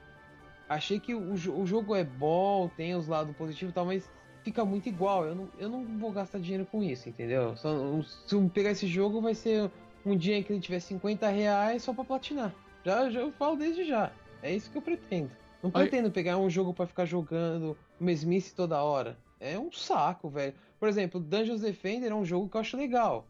[0.67, 4.09] Achei que o, o jogo é bom, tem os lados positivos e tal, mas
[4.43, 5.25] fica muito igual.
[5.25, 7.55] Eu não, eu não vou gastar dinheiro com isso, entendeu?
[7.57, 9.69] Só, se eu pegar esse jogo, vai ser
[10.05, 12.53] um dia em que ele tiver 50 reais só pra platinar.
[12.83, 14.11] Já, já eu falo desde já.
[14.41, 15.31] É isso que eu pretendo.
[15.61, 20.55] Não pretendo pegar um jogo para ficar jogando mesmice toda hora é um saco, velho.
[20.79, 23.27] Por exemplo, Dungeons Defender é um jogo que eu acho legal.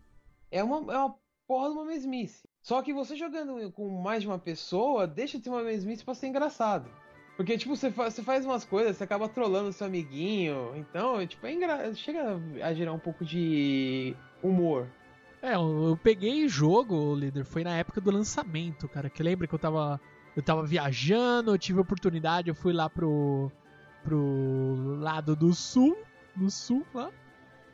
[0.52, 1.16] É uma, é uma
[1.48, 2.48] porra de uma mesmice.
[2.62, 6.14] Só que você jogando com mais de uma pessoa, deixa de ser uma mesmice pra
[6.14, 6.88] ser engraçado.
[7.36, 10.72] Porque, tipo, você faz, você faz umas coisas, você acaba trolando seu amiguinho.
[10.76, 11.94] Então, tipo, é engra...
[11.96, 14.88] chega a gerar um pouco de humor.
[15.42, 19.10] É, eu peguei jogo, líder, foi na época do lançamento, cara.
[19.10, 20.00] Que lembra que eu tava.
[20.36, 23.52] Eu tava viajando, eu tive oportunidade, eu fui lá pro
[24.04, 25.98] pro lado do sul,
[26.36, 27.10] no sul lá.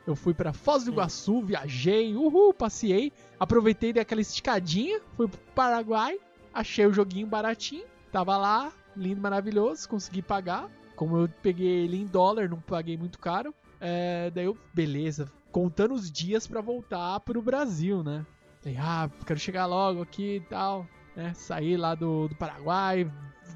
[0.06, 6.18] Eu fui para Foz do Iguaçu, viajei, uhul, passei, aproveitei daquela esticadinha, fui pro Paraguai,
[6.52, 10.68] achei o joguinho baratinho, tava lá, lindo, maravilhoso, consegui pagar.
[10.96, 13.54] Como eu peguei ele em dólar, não paguei muito caro.
[13.80, 18.26] É, daí eu, beleza, contando os dias para voltar pro Brasil, né?
[18.60, 20.86] Falei, ah, quero chegar logo aqui e tal,
[21.16, 21.32] né?
[21.34, 23.10] Saí lá do, do Paraguai,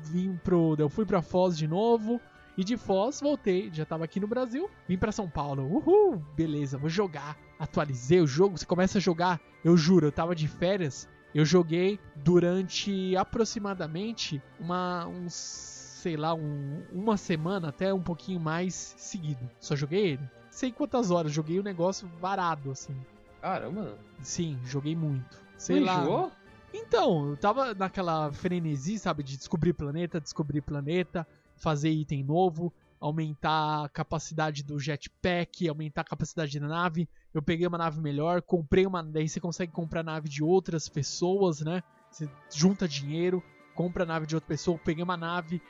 [0.04, 0.74] vim pro.
[0.78, 2.20] Eu fui pra Foz de novo.
[2.56, 5.64] E de Foz, voltei, já tava aqui no Brasil, vim para São Paulo.
[5.64, 7.36] Uhul, beleza, vou jogar.
[7.58, 11.98] Atualizei o jogo, você começa a jogar, eu juro, eu tava de férias, eu joguei
[12.16, 19.50] durante aproximadamente uma uns, sei lá, um, uma semana até um pouquinho mais seguido.
[19.58, 20.30] Só joguei ele.
[20.50, 22.96] Sei quantas horas, joguei o um negócio varado assim.
[23.40, 23.98] Caramba.
[24.22, 25.42] Sim, joguei muito.
[25.58, 26.00] Sei Você lá.
[26.02, 26.32] Enjoou?
[26.72, 31.26] Então, eu tava naquela frenesi, sabe, de descobrir planeta, descobrir planeta
[31.56, 37.08] fazer item novo, aumentar a capacidade do jetpack, aumentar a capacidade da nave.
[37.32, 39.02] Eu peguei uma nave melhor, comprei uma.
[39.02, 41.82] Daí você consegue comprar nave de outras pessoas, né?
[42.10, 43.42] Você junta dinheiro,
[43.74, 44.78] compra a nave de outra pessoa.
[44.78, 45.60] peguei uma nave,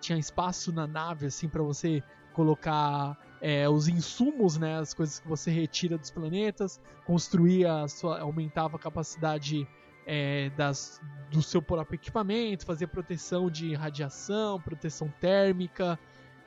[0.00, 2.02] tinha espaço na nave, assim, para você
[2.32, 4.78] colocar é, os insumos, né?
[4.78, 8.20] As coisas que você retira dos planetas, construía, sua...
[8.20, 9.66] aumentava a capacidade
[10.06, 11.00] é, das,
[11.30, 15.98] do seu próprio equipamento, fazer proteção de radiação, proteção térmica,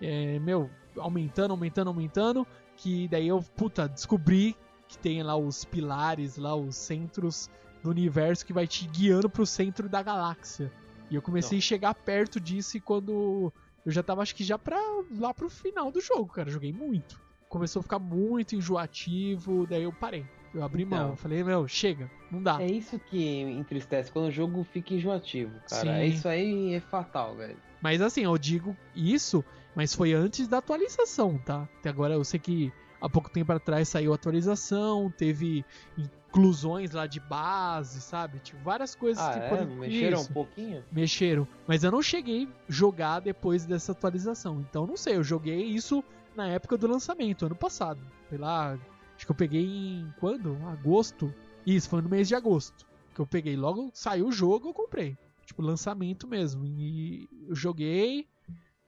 [0.02, 4.56] é, meu, aumentando, aumentando, aumentando, que daí eu, puta, descobri
[4.88, 7.50] que tem lá os pilares, lá os centros
[7.84, 10.72] do universo que vai te guiando pro centro da galáxia.
[11.10, 11.60] E eu comecei Não.
[11.60, 13.52] a chegar perto disso e quando
[13.86, 14.80] eu já tava acho que já pra,
[15.18, 17.20] lá pro final do jogo, cara, joguei muito.
[17.48, 20.26] Começou a ficar muito enjoativo, daí eu parei.
[20.54, 22.62] Eu abri mão, então, falei, meu, chega, não dá.
[22.62, 26.00] É isso que entristece, quando o jogo fica enjoativo, cara.
[26.00, 26.06] Sim.
[26.06, 27.58] Isso aí é fatal, velho.
[27.82, 29.44] Mas assim, eu digo isso,
[29.78, 31.70] mas foi antes da atualização, tá?
[31.78, 35.64] Até agora eu sei que há pouco tempo atrás saiu a atualização, teve
[35.96, 38.40] inclusões lá de base, sabe?
[38.40, 39.66] Tipo, várias coisas ah, que é?
[39.66, 40.32] Mexeram isso.
[40.32, 40.84] um pouquinho?
[40.92, 41.48] Mexeram.
[41.68, 44.66] Mas eu não cheguei a jogar depois dessa atualização.
[44.68, 46.04] Então não sei, eu joguei isso
[46.36, 48.02] na época do lançamento, ano passado.
[48.30, 48.80] Sei lá,
[49.16, 50.58] Acho que eu peguei em quando?
[50.68, 51.32] Agosto.
[51.66, 52.84] Isso, foi no mês de agosto.
[53.14, 53.56] Que eu peguei.
[53.56, 55.16] Logo saiu o jogo, eu comprei.
[55.46, 56.66] Tipo, lançamento mesmo.
[56.66, 58.28] E eu joguei.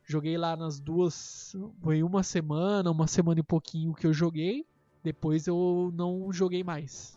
[0.10, 1.55] Joguei lá nas duas.
[1.84, 4.66] Foi uma semana, uma semana e pouquinho que eu joguei.
[5.03, 7.16] Depois eu não joguei mais.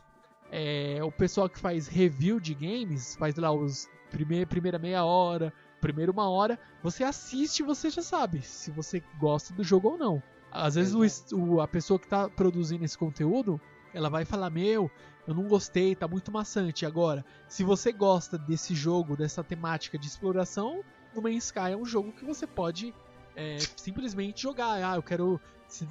[0.51, 5.51] É, o pessoal que faz review de games, faz lá os primeir, primeira meia hora,
[5.80, 9.97] primeiro uma hora, você assiste e você já sabe se você gosta do jogo ou
[9.97, 10.22] não.
[10.51, 10.93] Às vezes
[11.32, 13.59] o, o, a pessoa que está produzindo esse conteúdo,
[13.95, 14.90] ela vai falar: Meu,
[15.26, 16.84] eu não gostei, tá muito maçante.
[16.84, 20.84] Agora, se você gosta desse jogo, dessa temática de exploração,
[21.15, 22.95] No Man's Sky é um jogo que você pode
[23.37, 24.83] é, simplesmente jogar.
[24.83, 25.41] Ah, eu quero.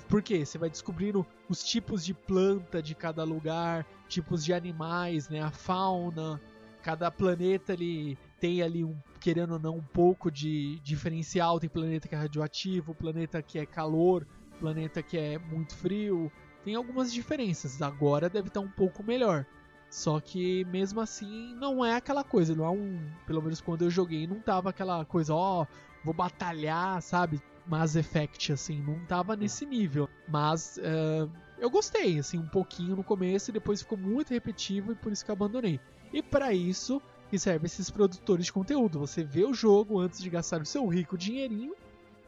[0.07, 0.45] Por quê?
[0.45, 5.41] Você vai descobrindo os tipos de planta de cada lugar, tipos de animais, né?
[5.41, 6.41] A fauna.
[6.83, 11.59] Cada planeta ele tem ali um, querendo ou não, um pouco de diferencial.
[11.59, 14.27] Tem planeta que é radioativo, planeta que é calor,
[14.59, 16.31] planeta que é muito frio.
[16.63, 17.81] Tem algumas diferenças.
[17.81, 19.45] Agora deve estar um pouco melhor.
[19.91, 23.89] Só que mesmo assim não é aquela coisa, não é um, pelo menos quando eu
[23.89, 25.67] joguei não tava aquela coisa, ó, oh,
[26.01, 27.41] vou batalhar, sabe?
[27.67, 30.09] Mass Effect assim, não tava nesse nível.
[30.29, 31.29] Mas uh,
[31.59, 35.25] eu gostei, assim, um pouquinho no começo e depois ficou muito repetitivo e por isso
[35.25, 35.77] que eu abandonei.
[36.13, 38.97] E para isso que serve esses produtores de conteúdo.
[38.99, 41.75] Você vê o jogo antes de gastar o seu rico dinheirinho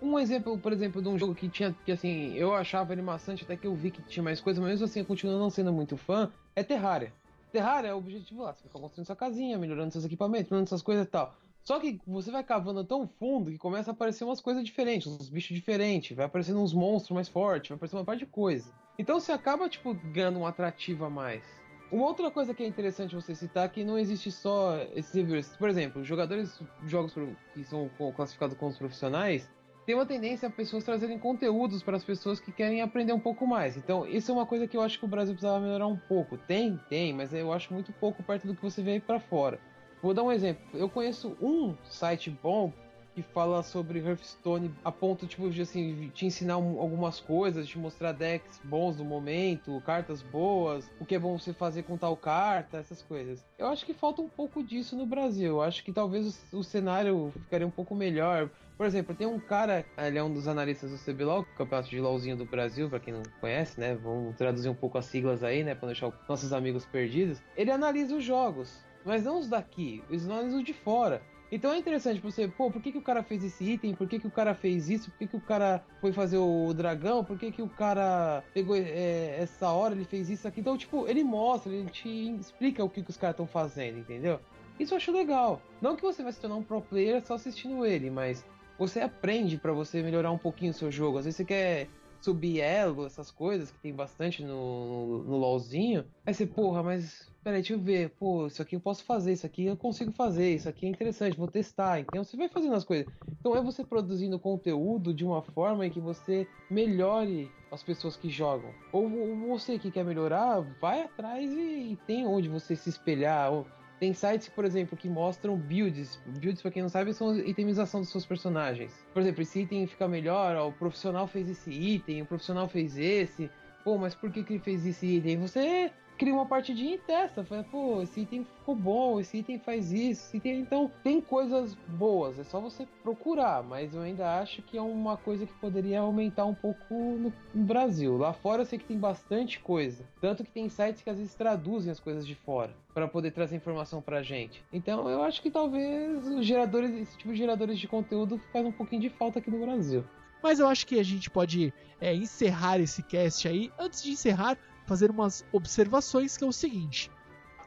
[0.01, 3.45] um exemplo, por exemplo, de um jogo que tinha, que assim, eu achava ele maçante
[3.45, 5.71] até que eu vi que tinha mais coisa, mas mesmo assim eu continuo não sendo
[5.71, 7.13] muito fã, é Terraria.
[7.53, 10.81] Terraria é o objetivo lá, você fica construindo sua casinha, melhorando seus equipamentos, melhorando essas
[10.81, 11.35] coisas e tal.
[11.63, 15.29] Só que você vai cavando tão fundo que começa a aparecer umas coisas diferentes, uns
[15.29, 18.73] bichos diferentes, vai aparecendo uns monstros mais fortes, vai aparecendo uma parte de coisa.
[18.97, 21.43] Então você acaba, tipo, ganhando um atrativo a mais.
[21.91, 25.55] Uma outra coisa que é interessante você citar é que não existe só esses reviewers.
[25.55, 27.13] Por exemplo, jogadores jogos
[27.53, 29.47] que são classificados como profissionais,
[29.85, 33.45] tem uma tendência a pessoas trazerem conteúdos para as pessoas que querem aprender um pouco
[33.45, 33.75] mais.
[33.75, 36.37] Então, isso é uma coisa que eu acho que o Brasil precisava melhorar um pouco.
[36.37, 39.59] Tem, tem, mas eu acho muito pouco perto do que você vê aí para fora.
[40.01, 40.61] Vou dar um exemplo.
[40.73, 42.71] Eu conheço um site bom
[43.13, 47.77] que fala sobre Hearthstone a ponto tipo de assim te ensinar um, algumas coisas, te
[47.77, 52.17] mostrar decks bons do momento, cartas boas, o que é bom você fazer com tal
[52.17, 53.43] carta, essas coisas.
[53.57, 55.47] Eu acho que falta um pouco disso no Brasil.
[55.47, 58.49] Eu acho que talvez o, o cenário ficaria um pouco melhor.
[58.75, 62.35] Por exemplo, tem um cara, ele é um dos analistas do CBLOL, campeonato de LOLzinho
[62.35, 63.95] do Brasil, para quem não conhece, né?
[63.95, 65.75] Vamos traduzir um pouco as siglas aí, né?
[65.75, 67.41] Pra deixar nossos amigos perdidos.
[67.55, 71.21] Ele analisa os jogos, mas não os daqui, eles analisam de fora.
[71.53, 73.93] Então é interessante você, pô, por que, que o cara fez esse item?
[73.93, 75.11] Por que, que o cara fez isso?
[75.11, 77.23] Por que, que o cara foi fazer o dragão?
[77.23, 80.61] Por que, que o cara pegou é, essa hora, ele fez isso aqui?
[80.61, 84.39] Então, tipo, ele mostra, ele te explica o que, que os caras estão fazendo, entendeu?
[84.79, 85.61] Isso eu acho legal.
[85.79, 88.43] Não que você vai se tornar um pro player só assistindo ele, mas
[88.75, 91.19] você aprende para você melhorar um pouquinho o seu jogo.
[91.19, 91.87] Às vezes você quer
[92.23, 96.05] subir elo, essas coisas que tem bastante no, no, no LoLzinho.
[96.25, 99.45] Aí você, porra, mas peraí, deixa eu ver, pô, isso aqui eu posso fazer, isso
[99.45, 101.99] aqui eu consigo fazer, isso aqui é interessante, vou testar.
[101.99, 103.05] Então você vai fazendo as coisas.
[103.39, 108.29] Então é você produzindo conteúdo de uma forma em que você melhore as pessoas que
[108.29, 108.71] jogam.
[108.93, 113.51] Ou, ou você que quer melhorar, vai atrás e, e tem onde você se espelhar.
[113.51, 113.67] Ou,
[114.03, 116.19] tem sites, por exemplo, que mostram builds.
[116.25, 118.93] Builds, pra quem não sabe, são itemização dos seus personagens.
[119.13, 122.97] Por exemplo, esse item fica melhor, ó, o profissional fez esse item, o profissional fez
[122.97, 123.49] esse.
[123.81, 125.37] Pô, mas por que, que ele fez esse item?
[125.37, 125.89] Você
[126.23, 127.43] cria uma partidinha e testa.
[127.43, 130.35] Fala, pô, esse item ficou bom, esse item faz isso.
[130.37, 130.61] Item...
[130.61, 133.61] Então, tem coisas boas, é só você procurar.
[133.61, 137.63] Mas eu ainda acho que é uma coisa que poderia aumentar um pouco no, no
[137.65, 138.17] Brasil.
[138.17, 140.05] Lá fora eu sei que tem bastante coisa.
[140.21, 143.57] Tanto que tem sites que às vezes traduzem as coisas de fora para poder trazer
[143.57, 144.63] informação pra gente.
[144.71, 148.71] Então eu acho que talvez os geradores, esse tipo de geradores de conteúdo faz um
[148.71, 150.05] pouquinho de falta aqui no Brasil.
[150.41, 153.71] Mas eu acho que a gente pode é, encerrar esse cast aí.
[153.79, 157.11] Antes de encerrar, fazer umas observações que é o seguinte: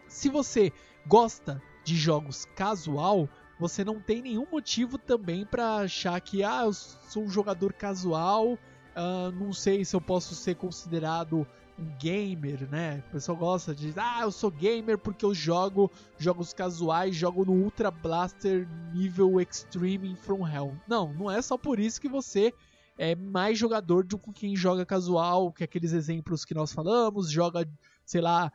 [0.08, 0.72] se você
[1.06, 6.72] gosta de jogos casual, você não tem nenhum motivo também para achar que ah, eu
[6.72, 11.46] sou um jogador casual, uh, não sei se eu posso ser considerado
[11.78, 13.04] um gamer, né?
[13.08, 17.52] O pessoal gosta de ah, eu sou gamer porque eu jogo jogos casuais, jogo no
[17.52, 20.74] Ultra Blaster nível Extreme From Hell.
[20.88, 22.52] Não, não é só por isso que você
[22.98, 27.30] é mais jogador do que quem joga casual, que é aqueles exemplos que nós falamos,
[27.30, 27.68] joga,
[28.04, 28.52] sei lá,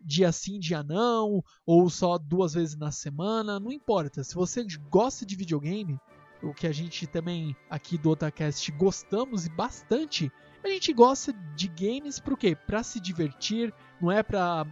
[0.00, 4.24] dia sim, dia não, ou só duas vezes na semana, não importa.
[4.24, 5.98] Se você gosta de videogame,
[6.42, 10.30] o que a gente também aqui do Otacast gostamos e bastante,
[10.62, 12.56] a gente gosta de games para o quê?
[12.56, 14.66] Para se divertir, não é para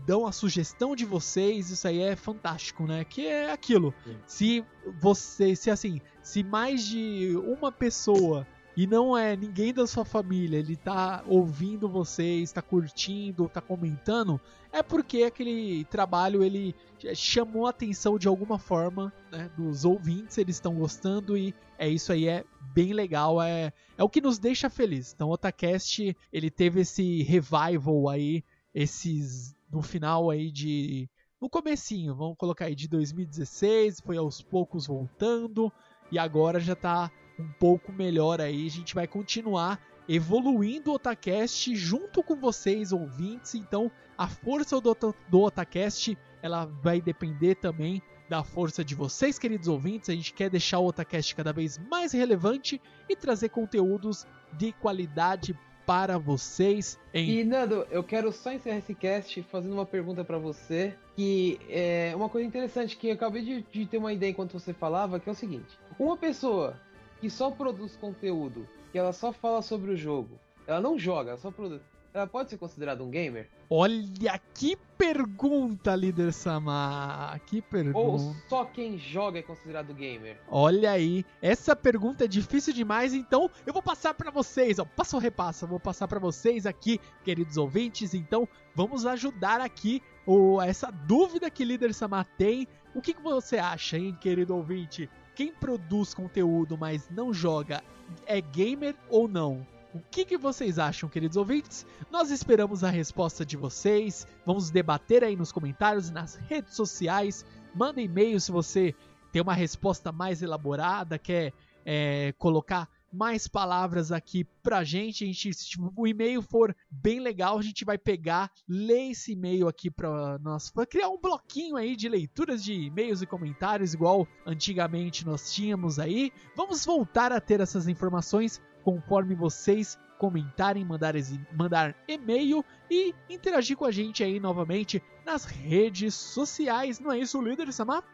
[0.07, 3.05] dão a sugestão de vocês, isso aí é fantástico, né?
[3.05, 3.93] Que é aquilo.
[4.05, 4.17] Sim.
[4.27, 4.65] Se
[5.01, 10.59] você, se assim, se mais de uma pessoa e não é ninguém da sua família,
[10.59, 14.39] ele tá ouvindo vocês, tá curtindo, tá comentando,
[14.71, 16.75] é porque aquele trabalho ele
[17.15, 22.13] chamou a atenção de alguma forma, né, dos ouvintes, eles estão gostando e é isso
[22.13, 25.15] aí, é bem legal, é, é o que nos deixa feliz.
[25.15, 31.09] Então o Otacast, ele teve esse revival aí, esses no final aí de
[31.41, 35.71] no comecinho, vamos colocar aí de 2016, foi aos poucos voltando
[36.11, 38.67] e agora já tá um pouco melhor aí.
[38.67, 43.55] A gente vai continuar evoluindo o Otacast junto com vocês, ouvintes.
[43.55, 44.97] Então, a força do,
[45.29, 50.09] do Otacast ela vai depender também da força de vocês, queridos ouvintes.
[50.09, 55.59] A gente quer deixar o Otacast cada vez mais relevante e trazer conteúdos de qualidade
[55.87, 56.99] para vocês.
[57.15, 57.39] Em...
[57.39, 62.13] E Nando, eu quero só encerrar esse cast fazendo uma pergunta para você, que é
[62.17, 65.29] uma coisa interessante que eu acabei de, de ter uma ideia enquanto você falava, que
[65.29, 66.79] é o seguinte: uma pessoa
[67.21, 71.39] que só produz conteúdo, que ela só fala sobre o jogo, ela não joga, ela
[71.39, 71.81] só produz
[72.17, 73.49] ela pode ser considerada um gamer?
[73.69, 77.39] Olha que pergunta, líder Sama.
[77.47, 77.99] Que pergunta.
[77.99, 80.41] Ou só quem joga é considerado gamer?
[80.49, 85.17] Olha aí, essa pergunta é difícil demais, então eu vou passar para vocês, ó, passa
[85.17, 90.91] ou repassa, vou passar para vocês aqui, queridos ouvintes, então vamos ajudar aqui o, essa
[90.91, 92.67] dúvida que líder Sama tem.
[92.95, 95.11] O que, que você acha, hein, querido ouvinte?
[95.35, 97.85] Quem produz conteúdo, mas não joga,
[98.25, 99.67] é gamer ou não?
[99.95, 101.87] O que, que, vocês acham, queridos ouvintes?
[102.11, 104.27] Nós esperamos a resposta de vocês.
[104.45, 107.45] Vamos debater aí nos comentários, nas redes sociais.
[107.75, 108.95] Manda e-mail se você
[109.33, 111.53] tem uma resposta mais elaborada, quer
[111.85, 115.25] é, colocar mais palavras aqui pra gente.
[115.25, 119.69] A gente se o e-mail for bem legal, a gente vai pegar, ler esse e-mail
[119.69, 124.29] aqui para nós, para criar um bloquinho aí de leituras de e-mails e comentários, igual
[124.45, 126.33] antigamente nós tínhamos aí.
[126.55, 131.15] Vamos voltar a ter essas informações conforme vocês comentarem, mandar,
[131.53, 137.01] mandar e-mail e interagir com a gente aí novamente nas redes sociais.
[137.01, 138.05] Não é isso, líder Samar?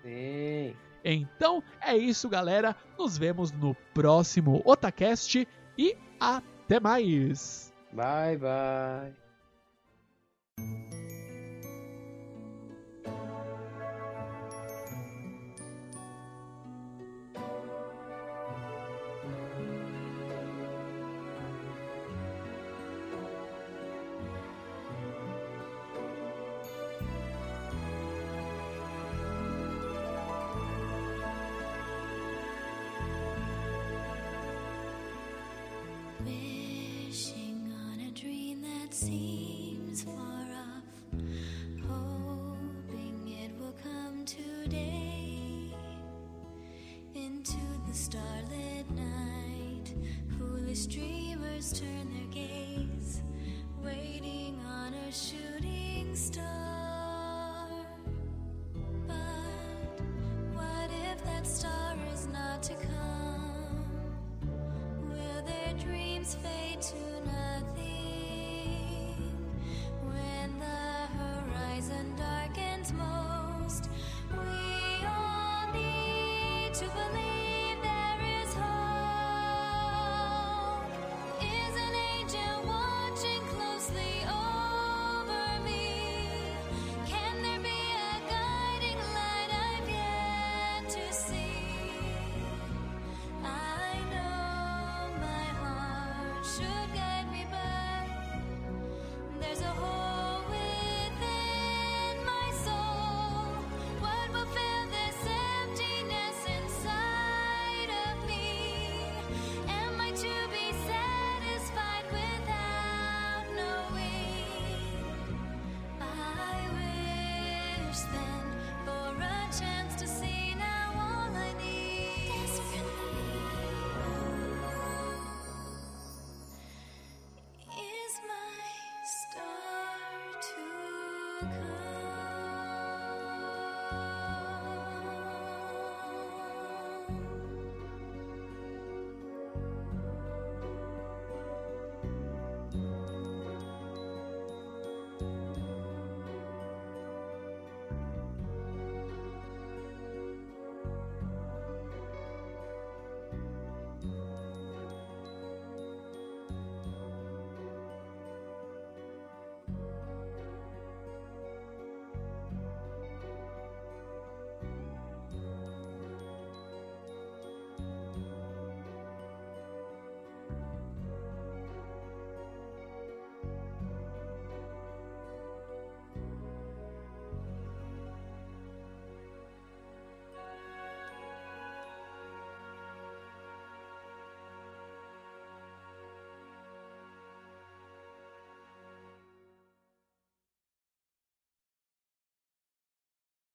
[0.00, 0.76] Sim.
[1.04, 2.76] Então é isso, galera.
[2.96, 5.44] Nos vemos no próximo Otacast
[5.76, 7.74] e até mais.
[7.92, 9.21] Bye, bye.